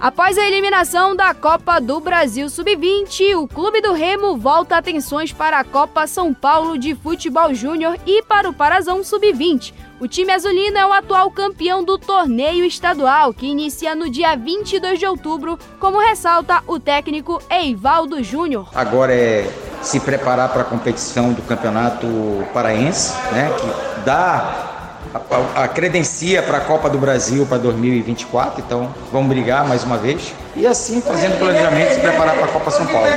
[0.00, 5.58] Após a eliminação da Copa do Brasil Sub-20, o Clube do Remo volta atenções para
[5.58, 9.74] a Copa São Paulo de Futebol Júnior e para o Parazão Sub-20.
[10.00, 14.98] O time azulino é o atual campeão do torneio estadual, que inicia no dia 22
[14.98, 18.68] de outubro, como ressalta o técnico Eivaldo Júnior.
[18.74, 19.52] Agora é
[19.82, 22.06] se preparar para a competição do Campeonato
[22.54, 24.79] Paraense, né, que dá
[25.14, 29.96] a, a, credencia para a Copa do Brasil para 2024, então vamos brigar mais uma
[29.96, 30.32] vez.
[30.56, 33.08] E assim, fazendo planejamento, se preparar para a Copa São Paulo.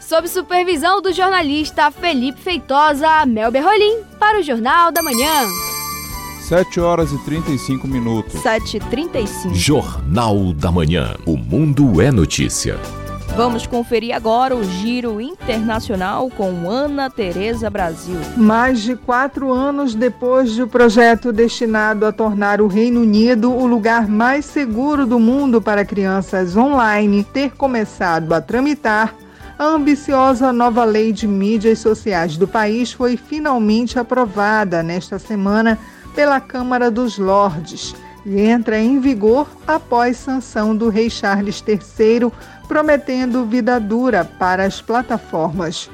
[0.00, 5.46] Sob supervisão do jornalista Felipe Feitosa, Mel Berrolim, para o Jornal da Manhã.
[6.48, 8.40] 7 horas e 35 minutos.
[8.40, 9.52] 7h35.
[9.52, 11.16] Jornal da Manhã.
[11.26, 12.78] O mundo é notícia.
[13.36, 18.16] Vamos conferir agora o giro internacional com Ana Tereza Brasil.
[18.34, 23.66] Mais de quatro anos depois de o projeto destinado a tornar o Reino Unido o
[23.66, 29.14] lugar mais seguro do mundo para crianças online ter começado a tramitar,
[29.58, 35.78] a ambiciosa nova lei de mídias sociais do país foi finalmente aprovada nesta semana
[36.14, 37.94] pela Câmara dos Lordes
[38.26, 42.32] e entra em vigor após sanção do rei Charles III
[42.66, 45.90] prometendo vida dura para as plataformas.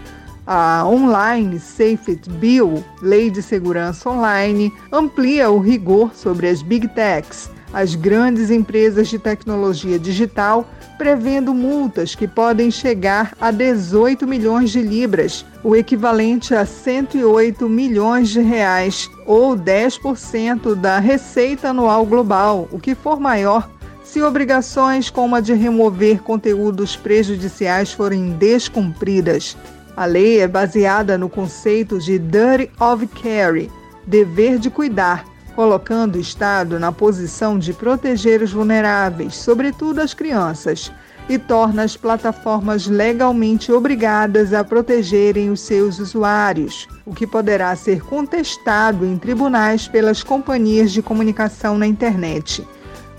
[0.47, 7.49] A Online Safety Bill, Lei de Segurança Online, amplia o rigor sobre as Big Techs,
[7.73, 10.69] as grandes empresas de tecnologia digital,
[10.99, 18.29] prevendo multas que podem chegar a 18 milhões de libras, o equivalente a 108 milhões
[18.29, 23.69] de reais, ou 10% da receita anual global, o que for maior
[24.13, 29.57] se obrigações como a de remover conteúdos prejudiciais forem descumpridas.
[29.97, 33.71] A lei é baseada no conceito de duty of care,
[34.07, 35.25] dever de cuidar,
[35.57, 40.93] colocando o Estado na posição de proteger os vulneráveis, sobretudo as crianças,
[41.27, 48.03] e torna as plataformas legalmente obrigadas a protegerem os seus usuários, o que poderá ser
[48.03, 52.63] contestado em tribunais pelas companhias de comunicação na internet.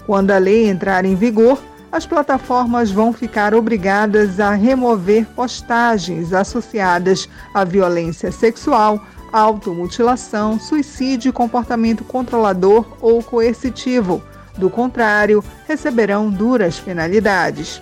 [0.05, 7.29] Quando a lei entrar em vigor, as plataformas vão ficar obrigadas a remover postagens associadas
[7.53, 8.99] à violência sexual,
[9.31, 14.23] automutilação, suicídio e comportamento controlador ou coercitivo.
[14.57, 17.81] Do contrário, receberão duras penalidades.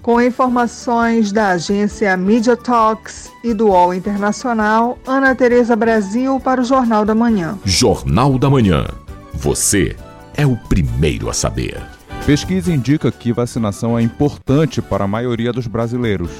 [0.00, 6.64] Com informações da agência Media Talks e do UOL Internacional, Ana Tereza Brasil para o
[6.64, 7.58] Jornal da Manhã.
[7.64, 8.86] Jornal da Manhã.
[9.34, 9.96] Você
[10.36, 11.80] é o primeiro a saber.
[12.26, 16.30] Pesquisa indica que vacinação é importante para a maioria dos brasileiros.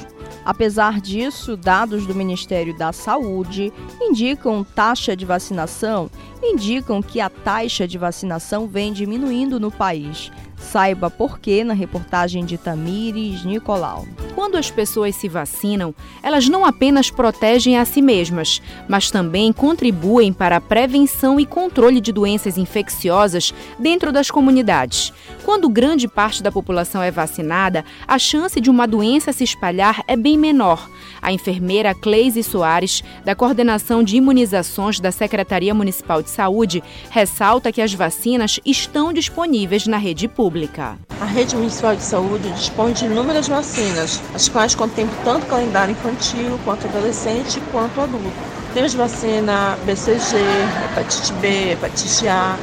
[0.45, 6.11] Apesar disso, dados do Ministério da Saúde indicam taxa de vacinação,
[6.43, 10.32] indicam que a taxa de vacinação vem diminuindo no país,
[10.63, 14.07] Saiba por quê na reportagem de Tamires Nicolau.
[14.35, 20.33] Quando as pessoas se vacinam, elas não apenas protegem a si mesmas, mas também contribuem
[20.33, 25.13] para a prevenção e controle de doenças infecciosas dentro das comunidades.
[25.45, 30.17] Quando grande parte da população é vacinada, a chance de uma doença se espalhar é
[30.17, 30.89] bem menor.
[31.21, 37.83] A enfermeira Cleise Soares, da Coordenação de Imunizações da Secretaria Municipal de Saúde, ressalta que
[37.83, 40.99] as vacinas estão disponíveis na rede pública pública.
[41.19, 46.61] A Rede Municipal de Saúde dispõe de inúmeras vacinas, as quais contemplam tanto calendário infantil,
[46.65, 48.31] quanto adolescente, quanto adulto.
[48.75, 50.37] Temos vacina BCG,
[50.85, 52.57] hepatite B, hepatite A,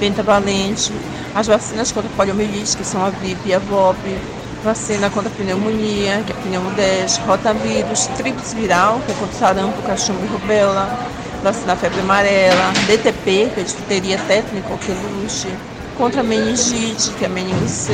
[0.00, 0.92] pentavalente,
[1.36, 3.96] as vacinas contra poliomielite, que são a VIP e a VOP,
[4.64, 10.24] vacina contra pneumonia, que é a pneumodeste, rotavírus, tríplice viral, que é contra sarampo, cachumba
[10.24, 10.98] e rubéola,
[11.44, 15.48] vacina febre amarela, DTP, que é difteria tétnica, coqueluche,
[15.96, 17.92] contra a meningite, que é a meningo C.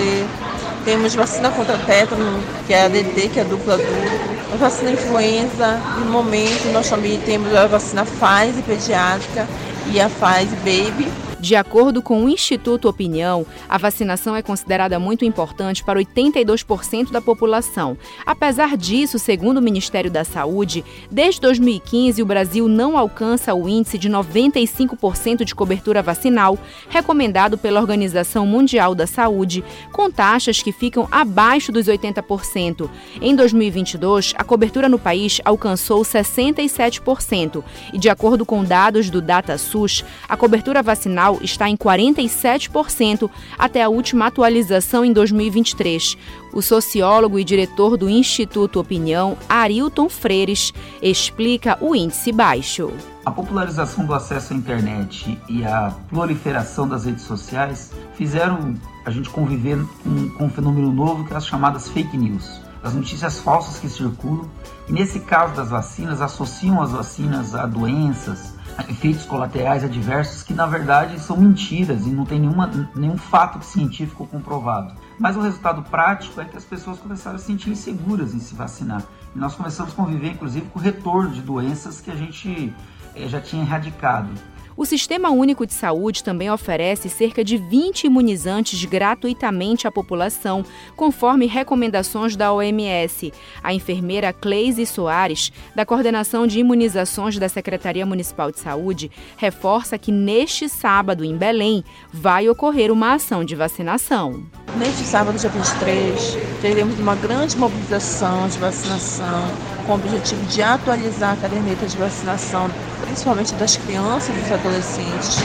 [0.85, 4.33] Temos vacina contra tétano, que é a DT, que é a dupla duplo.
[4.53, 9.49] A vacina influenza, no momento nós também temos a vacina Pfizer pediátrica
[9.87, 11.32] e a Pfizer Baby.
[11.43, 17.21] De acordo com o Instituto Opinião, a vacinação é considerada muito importante para 82% da
[17.21, 17.99] população.
[18.25, 23.99] Apesar disso, segundo o Ministério da Saúde, desde 2015 o Brasil não alcança o índice
[23.99, 26.57] de 95% de cobertura vacinal
[26.89, 32.89] recomendado pela Organização Mundial da Saúde, com taxas que ficam abaixo dos 80%.
[33.21, 40.05] Em 2022, a cobertura no país alcançou 67% e, de acordo com dados do DataSUS,
[40.29, 46.17] a cobertura vacinal está em 47% até a última atualização em 2023.
[46.53, 52.93] O sociólogo e diretor do Instituto Opinião, Arilton Freires, explica o índice baixo.
[53.25, 58.75] A popularização do acesso à internet e a proliferação das redes sociais fizeram
[59.05, 62.61] a gente conviver com, com um fenômeno novo que é as chamadas fake news.
[62.83, 64.51] As notícias falsas que circulam,
[64.89, 68.52] e nesse caso das vacinas, associam as vacinas a doenças,
[68.89, 74.27] efeitos colaterais adversos que na verdade são mentiras e não tem nenhuma, nenhum fato científico
[74.27, 74.95] comprovado.
[75.19, 78.55] Mas o resultado prático é que as pessoas começaram a se sentir inseguras em se
[78.55, 79.03] vacinar.
[79.35, 82.73] E nós começamos a conviver, inclusive, com o retorno de doenças que a gente
[83.15, 84.31] eh, já tinha erradicado.
[84.77, 90.65] O Sistema Único de Saúde também oferece cerca de 20 imunizantes gratuitamente à população,
[90.97, 93.33] conforme recomendações da OMS.
[93.63, 100.11] A enfermeira Cleise Soares, da Coordenação de Imunizações da Secretaria Municipal de Saúde, reforça que
[100.11, 104.43] neste sábado, em Belém, vai ocorrer uma ação de vacinação.
[104.77, 109.45] Neste sábado, dia 23, teremos uma grande mobilização de vacinação
[109.87, 112.71] com o objetivo de atualizar a caderneta de vacinação,
[113.05, 115.39] principalmente das crianças e dos adolescentes,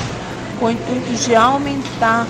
[0.57, 2.25] com o intuito de aumentar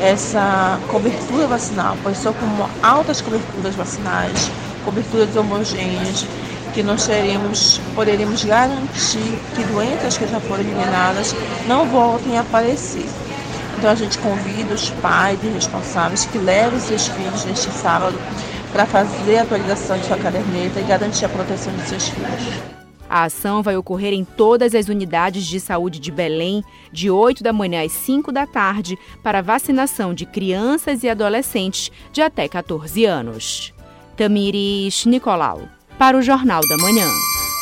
[0.00, 2.46] essa cobertura vacinal, pois só com
[2.80, 4.48] altas coberturas vacinais,
[4.84, 6.24] coberturas homogêneas,
[6.72, 11.34] que nós teremos, poderemos garantir que doenças que já foram eliminadas
[11.66, 13.06] não voltem a aparecer.
[13.78, 18.16] Então a gente convida os pais e responsáveis que levem seus filhos neste sábado
[18.72, 22.76] para fazer a atualização de sua caderneta e garantir a proteção de seus filhos.
[23.08, 27.52] A ação vai ocorrer em todas as unidades de saúde de Belém, de 8 da
[27.52, 33.72] manhã às 5 da tarde, para vacinação de crianças e adolescentes de até 14 anos.
[34.16, 35.68] Tamires Nicolau,
[35.98, 37.08] para o Jornal da Manhã.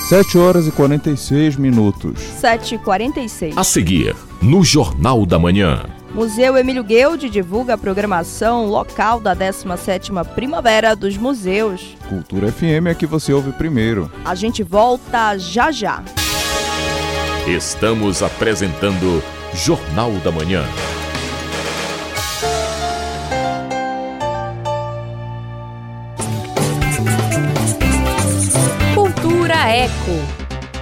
[0.09, 2.19] 7 horas e 46 minutos.
[2.41, 6.00] 7 e 46 A seguir, no Jornal da Manhã.
[6.13, 11.97] Museu Emílio Guild divulga a programação local da 17ª Primavera dos Museus.
[12.09, 14.11] Cultura FM é que você ouve primeiro.
[14.25, 16.03] A gente volta já já.
[17.47, 19.23] Estamos apresentando
[19.55, 20.65] Jornal da Manhã.
[28.95, 30.40] Cultura Eco.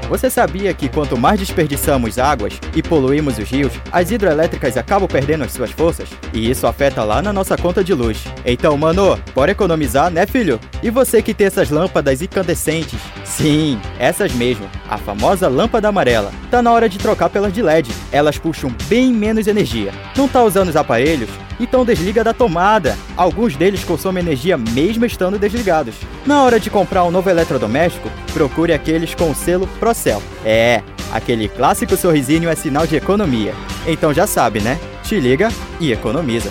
[0.09, 5.44] Você sabia que quanto mais desperdiçamos águas e poluímos os rios, as hidrelétricas acabam perdendo
[5.44, 6.09] as suas forças?
[6.32, 8.24] E isso afeta lá na nossa conta de luz.
[8.44, 10.59] Então, mano, bora economizar, né, filho?
[10.82, 12.98] E você que tem essas lâmpadas incandescentes?
[13.22, 16.32] Sim, essas mesmo, a famosa lâmpada amarela.
[16.50, 17.90] Tá na hora de trocar pelas de LED.
[18.11, 19.92] Elas puxam bem menos energia.
[20.16, 21.28] Não tá usando os aparelhos?
[21.61, 22.96] Então desliga da tomada.
[23.16, 25.94] Alguns deles consomem energia mesmo estando desligados.
[26.26, 30.22] Na hora de comprar um novo eletrodoméstico, procure aqueles com o selo Procel.
[30.44, 30.82] É,
[31.12, 33.54] aquele clássico sorrisinho é sinal de economia.
[33.86, 34.78] Então já sabe, né?
[35.02, 35.48] Te liga
[35.80, 36.50] e economiza.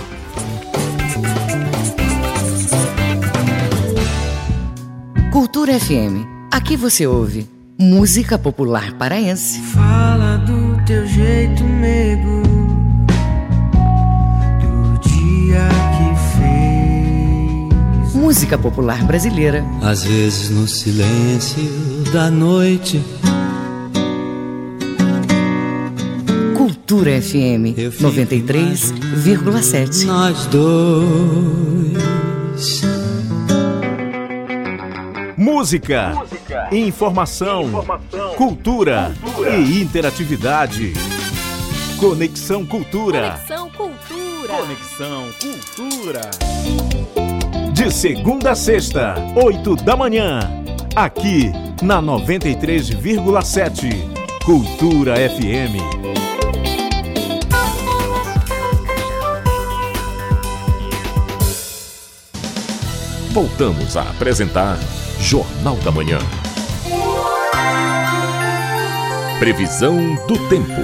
[5.32, 6.26] Cultura FM.
[6.52, 7.48] Aqui você ouve
[7.80, 9.62] música popular paraense.
[9.62, 12.37] Fala do teu jeito, nego.
[18.28, 19.64] Música popular brasileira.
[19.82, 21.64] Às vezes no silêncio
[22.12, 23.02] da noite.
[26.58, 27.72] Cultura FM
[28.02, 30.04] 93,7.
[30.04, 31.94] Nós dois.
[35.38, 36.12] Música,
[36.74, 37.72] informação,
[38.36, 39.14] cultura,
[39.58, 40.92] e interatividade.
[41.98, 43.40] Conexão Cultura.
[43.48, 44.54] Conexão Cultura.
[44.54, 46.30] Conexão Cultura.
[47.78, 50.40] De segunda a sexta, oito da manhã.
[50.96, 51.52] Aqui
[51.84, 53.92] na 93,7.
[54.44, 55.78] Cultura FM.
[63.32, 64.80] Voltamos a apresentar
[65.20, 66.18] Jornal da Manhã.
[69.38, 70.82] Previsão do tempo.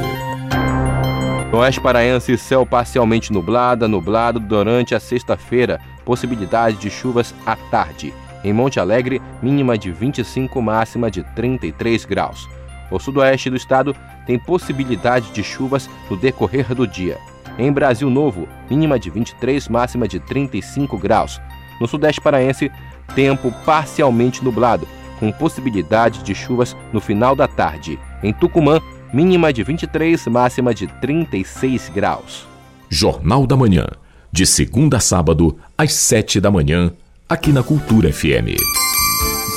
[1.52, 5.82] Oeste paraense, céu parcialmente nublado, nublado durante a sexta-feira.
[6.06, 8.14] Possibilidade de chuvas à tarde.
[8.44, 12.50] Em Monte Alegre, mínima de 25, máxima de 33 graus.
[12.92, 13.96] O sudoeste do estado
[14.26, 17.18] tem possibilidade de chuvas no decorrer do dia.
[17.58, 21.40] Em Brasil Novo, mínima de 23, máxima de 35 graus.
[21.80, 22.72] No sudeste paraense,
[23.16, 24.88] tempo parcialmente nublado,
[25.20, 28.00] com possibilidade de chuvas no final da tarde.
[28.22, 28.82] Em Tucumã,
[29.14, 32.48] mínima de 23, máxima de 36 graus.
[32.90, 33.88] Jornal da Manhã,
[34.34, 36.92] de segunda a sábado, às 7 da manhã,
[37.30, 38.58] aqui na Cultura FM.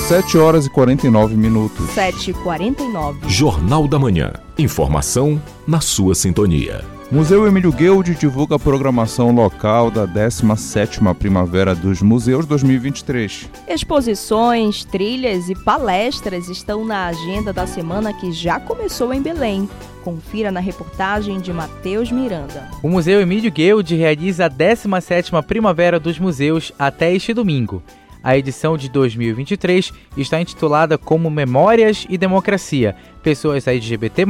[0.07, 1.89] 7 horas e 49 minutos.
[1.93, 4.35] 7 e 49 Jornal da Manhã.
[4.59, 6.85] Informação na sua sintonia.
[7.11, 13.49] Museu Emílio Guild divulga a programação local da 17ª Primavera dos Museus 2023.
[13.67, 19.67] Exposições, trilhas e palestras estão na agenda da semana que já começou em Belém.
[20.07, 22.71] Confira na reportagem de Matheus Miranda.
[22.81, 27.83] O Museu Emílio Guild realiza a 17ª Primavera dos Museus até este domingo.
[28.23, 34.23] A edição de 2023 está intitulada como Memórias e Democracia, Pessoas LGBT+,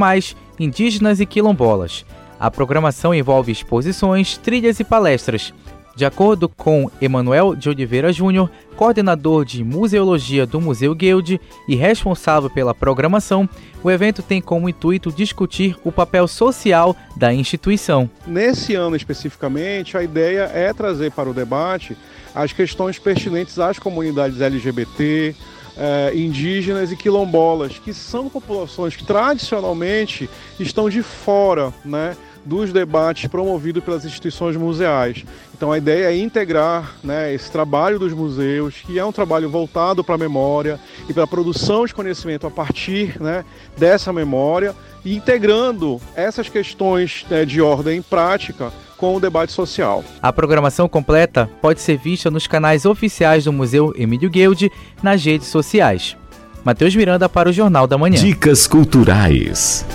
[0.58, 2.06] Indígenas e Quilombolas.
[2.40, 5.52] A programação envolve exposições, trilhas e palestras.
[5.96, 12.50] De acordo com Emanuel de Oliveira Júnior, coordenador de museologia do Museu Guild e responsável
[12.50, 13.48] pela programação,
[13.82, 18.10] o evento tem como intuito discutir o papel social da instituição.
[18.26, 21.96] Nesse ano especificamente, a ideia é trazer para o debate
[22.34, 25.34] as questões pertinentes às comunidades LGBT,
[25.78, 30.28] eh, indígenas e quilombolas, que são populações que tradicionalmente
[30.60, 32.14] estão de fora né,
[32.46, 35.24] dos debates promovidos pelas instituições museais.
[35.54, 40.04] Então a ideia é integrar né, esse trabalho dos museus, que é um trabalho voltado
[40.04, 40.78] para a memória
[41.08, 43.44] e para a produção de conhecimento a partir né,
[43.76, 44.74] dessa memória,
[45.04, 50.04] e integrando essas questões né, de ordem prática com o debate social.
[50.20, 54.70] A programação completa pode ser vista nos canais oficiais do Museu Emílio Guild
[55.02, 56.16] nas redes sociais.
[56.64, 58.16] Matheus Miranda para o Jornal da Manhã.
[58.16, 59.86] Dicas culturais.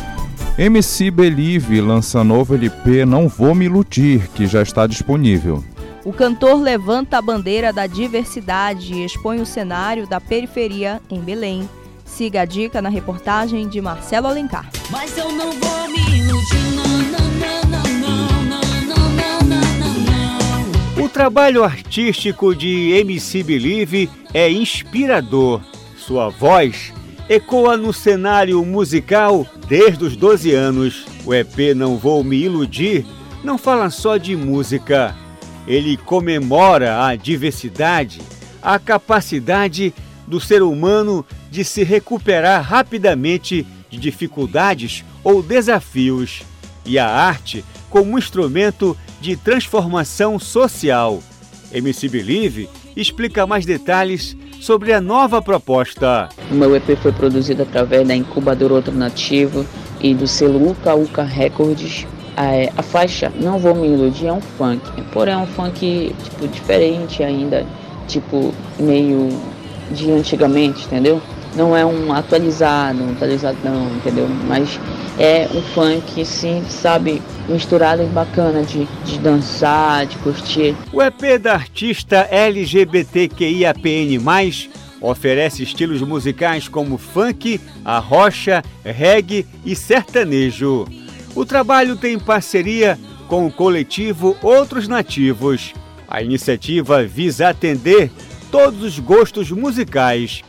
[0.58, 5.64] MC Believe lança novo LP Não Vou Me Iludir, que já está disponível.
[6.04, 11.70] O cantor levanta a bandeira da diversidade e expõe o cenário da periferia em Belém.
[12.06, 14.70] Siga a dica na reportagem de Marcelo Alencar.
[14.90, 17.22] Mas eu não vou me iludir, não, não.
[21.02, 25.62] O trabalho artístico de MC Believe é inspirador.
[25.98, 26.94] Sua voz
[27.30, 31.06] ecoa no cenário musical desde os 12 anos.
[31.26, 33.06] O EP Não Vou Me Iludir
[33.44, 35.16] não fala só de música.
[35.68, 38.22] Ele comemora a diversidade,
[38.62, 39.94] a capacidade
[40.28, 46.44] do ser humano de se recuperar rapidamente de dificuldades ou desafios,
[46.86, 51.22] e a arte como instrumento de transformação social.
[51.72, 56.30] MC Believe explica mais detalhes sobre a nova proposta.
[56.50, 59.66] O meu EP foi produzido através da incubadora alternativo
[60.00, 62.06] e do selo Uka Uka Records.
[62.38, 64.82] A, a faixa Não Vou Me Iludir é um funk,
[65.12, 67.66] porém é um funk tipo, diferente ainda,
[68.08, 69.30] tipo meio
[69.92, 71.22] de antigamente, entendeu?
[71.56, 74.28] Não é um atualizado, um atualizadão, entendeu?
[74.48, 74.80] Mas
[75.20, 80.76] é um funk, sim, sabe, misturado e bacana de, de dançar, de curtir.
[80.94, 84.20] O EP da artista LGBTQIAPN+,
[85.02, 90.88] oferece estilos musicais como funk, arrocha, reggae e sertanejo.
[91.36, 92.98] O trabalho tem parceria
[93.28, 95.74] com o coletivo Outros Nativos.
[96.08, 98.12] A iniciativa visa atender
[98.52, 100.44] todos os gostos musicais.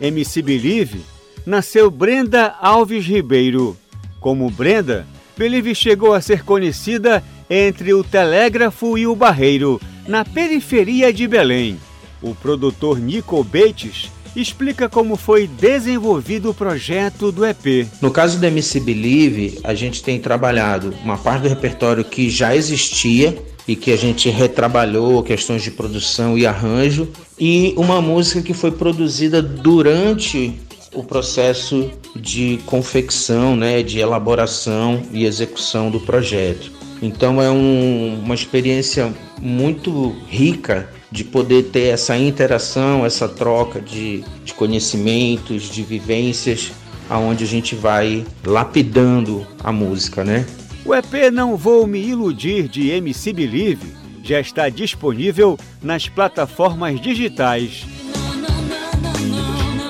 [0.00, 1.00] MC Believe
[1.44, 3.76] nasceu Brenda Alves Ribeiro.
[4.20, 11.12] Como Brenda, Believe chegou a ser conhecida entre o Telégrafo e o Barreiro, na periferia
[11.12, 11.78] de Belém.
[12.20, 17.86] O produtor Nico Bates explica como foi desenvolvido o projeto do EP.
[18.02, 22.54] No caso do MC Believe, a gente tem trabalhado uma parte do repertório que já
[22.54, 23.36] existia
[23.66, 27.08] e que a gente retrabalhou questões de produção e arranjo
[27.38, 30.54] e uma música que foi produzida durante
[30.94, 36.72] o processo de confecção, né, de elaboração e execução do projeto.
[37.02, 44.24] Então é um, uma experiência muito rica de poder ter essa interação, essa troca de,
[44.44, 46.72] de conhecimentos, de vivências,
[47.08, 50.46] aonde a gente vai lapidando a música, né?
[50.86, 57.84] O EP Não Vou Me Iludir de MC Believe já está disponível nas plataformas digitais.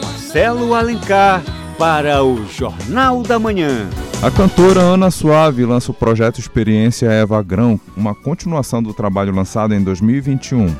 [0.02, 1.42] Marcelo Alencar
[1.76, 3.86] para o Jornal da Manhã.
[4.22, 9.74] A cantora Ana Suave lança o projeto Experiência Eva Grão, uma continuação do trabalho lançado
[9.74, 10.74] em 2021.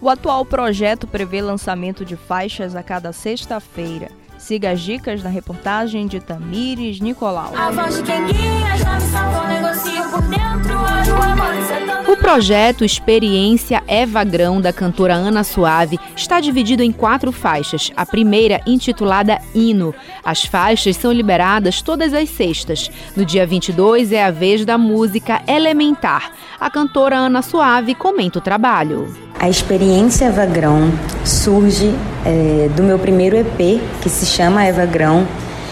[0.00, 4.12] O atual projeto prevê lançamento de faixas a cada sexta-feira.
[4.38, 7.52] Siga as dicas na reportagem de Tamires Nicolau.
[7.56, 12.10] A voz de quem guia já me salvou, negocio por dentro, hoje o amor é.
[12.16, 17.90] O projeto Experiência Eva Grão, da cantora Ana Suave, está dividido em quatro faixas.
[17.96, 19.94] A primeira, intitulada Hino.
[20.24, 22.90] As faixas são liberadas todas as sextas.
[23.16, 26.30] No dia 22 é a vez da música Elementar.
[26.60, 29.12] A cantora Ana Suave comenta o trabalho.
[29.38, 30.90] A experiência Eva Grão
[31.24, 31.92] surge
[32.24, 35.26] é, do meu primeiro EP, que se chama Eva Grão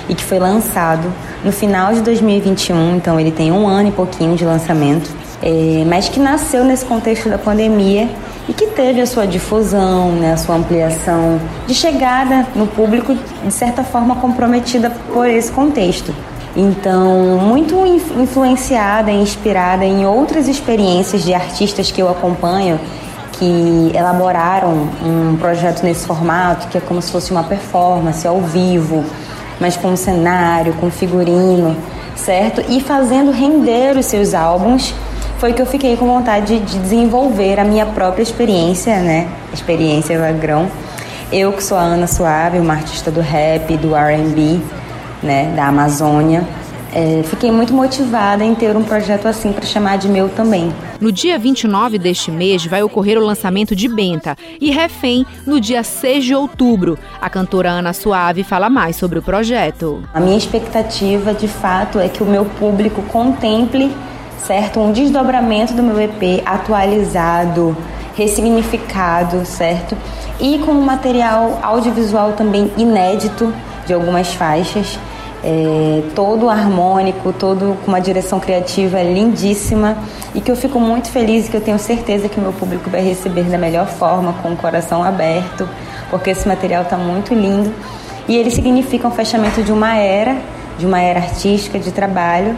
[0.08, 1.12] e que foi lançado
[1.44, 5.10] no final de 2021, então ele tem um ano e pouquinho de lançamento,
[5.42, 8.08] é, mas que nasceu nesse contexto da pandemia
[8.48, 13.52] e que teve a sua difusão, né, a sua ampliação de chegada no público, de
[13.52, 16.14] certa forma comprometida por esse contexto.
[16.56, 22.78] Então, muito influ- influenciada e inspirada em outras experiências de artistas que eu acompanho
[23.38, 29.04] que elaboraram um projeto nesse formato, que é como se fosse uma performance ao vivo,
[29.60, 31.76] mas com um cenário, com figurino,
[32.16, 32.62] certo?
[32.68, 34.94] E fazendo render os seus álbuns,
[35.38, 39.28] foi que eu fiquei com vontade de desenvolver a minha própria experiência, né?
[39.52, 40.68] Experiência Lagrão.
[41.32, 44.60] Eu que sou a Ana Suave, uma artista do rap, do R&B,
[45.22, 46.44] né, da Amazônia,
[46.94, 50.72] é, fiquei muito motivada em ter um projeto assim para chamar de meu também.
[51.00, 55.82] No dia 29 deste mês vai ocorrer o lançamento de Benta e Refém no dia
[55.82, 56.96] 6 de outubro.
[57.20, 60.02] A cantora Ana Suave fala mais sobre o projeto.
[60.14, 63.90] A minha expectativa, de fato, é que o meu público contemple,
[64.38, 67.76] certo, um desdobramento do meu EP atualizado,
[68.16, 69.96] ressignificado, certo,
[70.38, 73.52] e com um material audiovisual também inédito
[73.84, 74.96] de algumas faixas.
[75.46, 79.96] É, todo harmônico, todo com uma direção criativa lindíssima.
[80.34, 82.88] E que eu fico muito feliz e que eu tenho certeza que o meu público
[82.88, 85.68] vai receber da melhor forma, com o coração aberto,
[86.08, 87.70] porque esse material está muito lindo.
[88.26, 90.38] E ele significa um fechamento de uma era,
[90.78, 92.56] de uma era artística, de trabalho,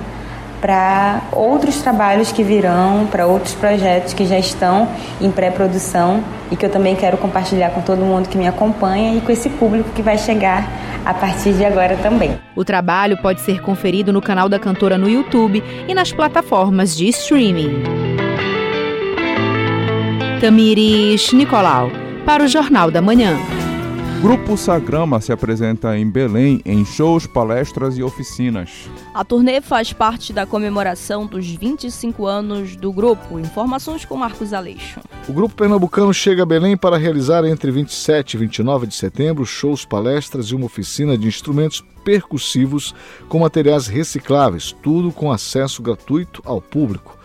[0.60, 4.88] para outros trabalhos que virão, para outros projetos que já estão
[5.20, 9.20] em pré-produção e que eu também quero compartilhar com todo mundo que me acompanha e
[9.20, 10.68] com esse público que vai chegar
[11.04, 12.38] a partir de agora também.
[12.54, 17.08] O trabalho pode ser conferido no canal da cantora no YouTube e nas plataformas de
[17.08, 17.82] streaming.
[20.40, 21.90] Tamires Nicolau,
[22.24, 23.36] para o Jornal da Manhã.
[24.26, 28.90] Grupo Sagrama se apresenta em Belém em shows, palestras e oficinas.
[29.14, 33.38] A turnê faz parte da comemoração dos 25 anos do grupo.
[33.38, 34.98] Informações com Marcos Aleixo.
[35.28, 39.84] O grupo pernambucano chega a Belém para realizar entre 27 e 29 de setembro shows,
[39.84, 42.96] palestras e uma oficina de instrumentos percussivos
[43.28, 47.15] com materiais recicláveis, tudo com acesso gratuito ao público.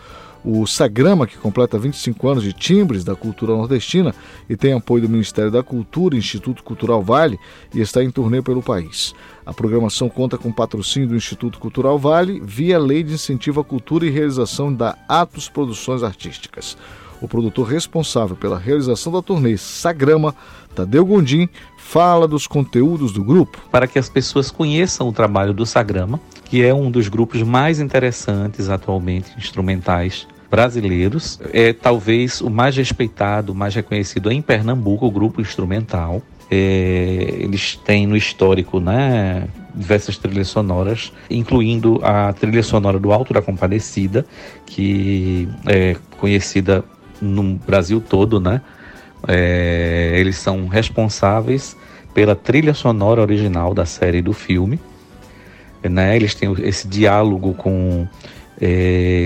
[0.44, 4.12] O Sagrama, que completa 25 anos de timbres da cultura nordestina
[4.48, 7.38] e tem apoio do Ministério da Cultura e Instituto Cultural Vale
[7.72, 9.14] e está em turnê pelo país.
[9.46, 14.04] A programação conta com patrocínio do Instituto Cultural Vale via Lei de Incentivo à Cultura
[14.04, 16.76] e Realização da Atos Produções Artísticas.
[17.20, 20.34] O produtor responsável pela realização da turnê Sagrama,
[20.74, 21.48] Tadeu Gondim,
[21.92, 23.60] fala dos conteúdos do grupo.
[23.70, 27.80] para que as pessoas conheçam o trabalho do Sagrama, que é um dos grupos mais
[27.80, 31.38] interessantes atualmente instrumentais brasileiros.
[31.52, 36.22] É talvez o mais respeitado, o mais reconhecido em Pernambuco, o grupo instrumental.
[36.50, 43.34] É, eles têm no histórico né, diversas trilhas sonoras, incluindo a trilha sonora do Alto
[43.34, 44.24] da Compadecida,
[44.64, 46.82] que é conhecida
[47.20, 48.62] no Brasil todo, né?
[49.28, 51.76] É, eles são responsáveis
[52.14, 54.78] pela trilha sonora original da série e do filme.
[55.82, 56.16] Né?
[56.16, 58.06] Eles têm esse diálogo com.
[58.60, 58.66] é,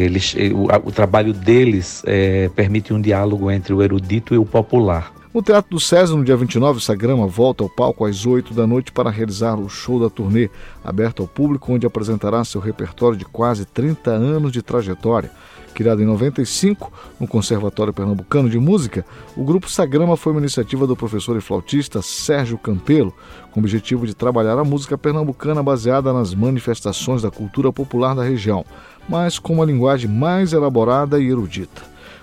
[0.04, 4.44] eles, é, o, o trabalho deles é, permite um diálogo entre o erudito e o
[4.44, 5.12] popular.
[5.36, 8.66] No Teatro do César, no dia 29, o Sagrama volta ao palco às 8 da
[8.66, 10.48] noite para realizar o show da turnê,
[10.82, 15.30] aberto ao público, onde apresentará seu repertório de quase 30 anos de trajetória.
[15.76, 19.04] Criado em 95 no Conservatório Pernambucano de Música,
[19.36, 23.12] o grupo Sagrama foi uma iniciativa do professor e flautista Sérgio Campelo,
[23.52, 28.24] com o objetivo de trabalhar a música pernambucana baseada nas manifestações da cultura popular da
[28.24, 28.64] região,
[29.06, 31.82] mas com uma linguagem mais elaborada e erudita.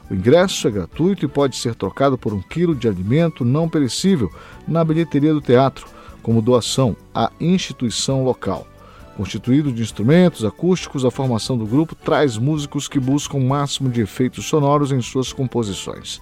[0.09, 4.31] O ingresso é gratuito e pode ser trocado por um quilo de alimento não perecível
[4.67, 5.85] na bilheteria do teatro,
[6.23, 8.72] como doação à instituição local.
[9.15, 14.01] Constituído de instrumentos acústicos, a formação do grupo traz músicos que buscam o máximo de
[14.01, 16.19] efeitos sonoros em suas composições.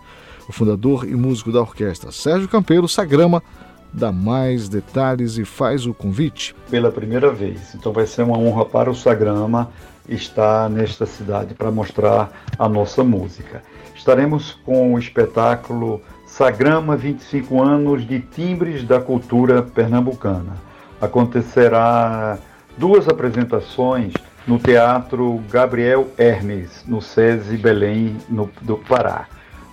[0.49, 3.41] O fundador e músico da orquestra, Sérgio Campeiro Sagrama,
[3.93, 6.53] dá mais detalhes e faz o convite.
[6.69, 7.73] pela primeira vez.
[7.75, 9.69] Então vai ser uma honra para o Sagrama
[10.09, 13.63] estar nesta cidade para mostrar a nossa música.
[13.95, 20.57] Estaremos com o espetáculo Sagrama 25 anos de timbres da cultura pernambucana.
[20.99, 22.37] Acontecerá
[22.81, 24.11] duas apresentações
[24.47, 29.27] no Teatro Gabriel Hermes, no SESI Belém, no, do Pará.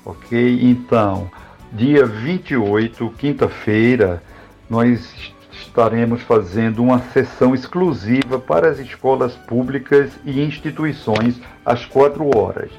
[0.05, 0.59] Ok?
[0.61, 1.31] Então,
[1.73, 4.23] dia 28, quinta-feira,
[4.69, 12.71] nós estaremos fazendo uma sessão exclusiva para as escolas públicas e instituições às quatro horas,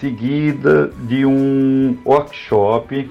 [0.00, 3.08] seguida de um workshop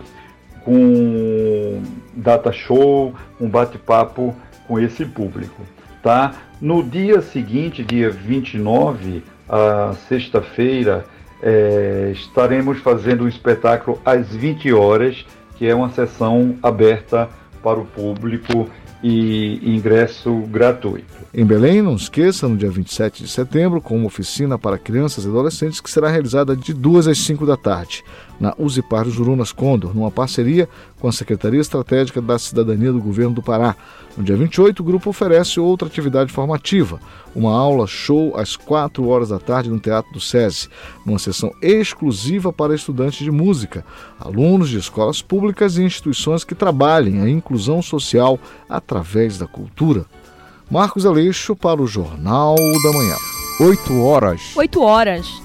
[0.65, 1.81] com
[2.13, 4.35] data show, um bate-papo
[4.67, 5.61] com esse público,
[6.03, 6.33] tá?
[6.65, 11.05] No dia seguinte, dia 29, a sexta-feira,
[11.39, 15.23] é, estaremos fazendo um espetáculo às 20 horas,
[15.55, 17.29] que é uma sessão aberta
[17.61, 18.67] para o público
[19.03, 21.05] e ingresso gratuito.
[21.31, 25.27] Em Belém, não esqueça, no dia 27 de setembro, com uma oficina para crianças e
[25.27, 28.03] adolescentes que será realizada de 2 às 5 da tarde,
[28.39, 30.67] na Usipar Jurunas Condor, numa parceria
[30.99, 33.75] com a Secretaria Estratégica da Cidadania do Governo do Pará.
[34.17, 36.99] No dia 28, o grupo oferece outra atividade formativa,
[37.35, 40.69] uma aula show às 4 horas da tarde no Teatro do SESI,
[41.05, 43.85] numa sessão exclusiva para estudantes de música,
[44.19, 50.05] alunos de escolas públicas e instituições que trabalhem a inclusão social através da cultura.
[50.69, 53.15] Marcos Aleixo para o Jornal da Manhã.
[53.59, 54.41] 8 horas.
[54.55, 55.44] 8 horas.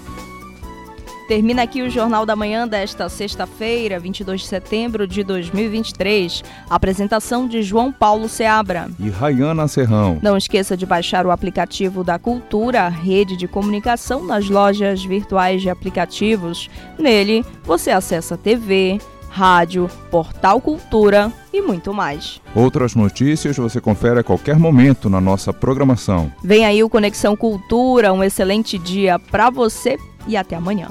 [1.30, 6.42] Termina aqui o Jornal da Manhã desta sexta-feira, 22 de setembro de 2023.
[6.68, 8.90] Apresentação de João Paulo Seabra.
[8.98, 10.18] E Rayana Serrão.
[10.20, 15.70] Não esqueça de baixar o aplicativo da Cultura, rede de comunicação nas lojas virtuais de
[15.70, 16.68] aplicativos.
[16.98, 22.40] Nele, você acessa TV, rádio, portal Cultura e muito mais.
[22.56, 26.32] Outras notícias você confere a qualquer momento na nossa programação.
[26.42, 30.88] Vem aí o Conexão Cultura, um excelente dia para você e até amanhã.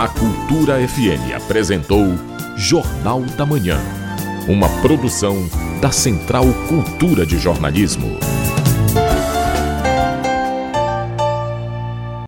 [0.00, 2.06] A Cultura FM apresentou
[2.56, 3.78] Jornal da Manhã,
[4.48, 5.46] uma produção
[5.78, 8.18] da Central Cultura de Jornalismo.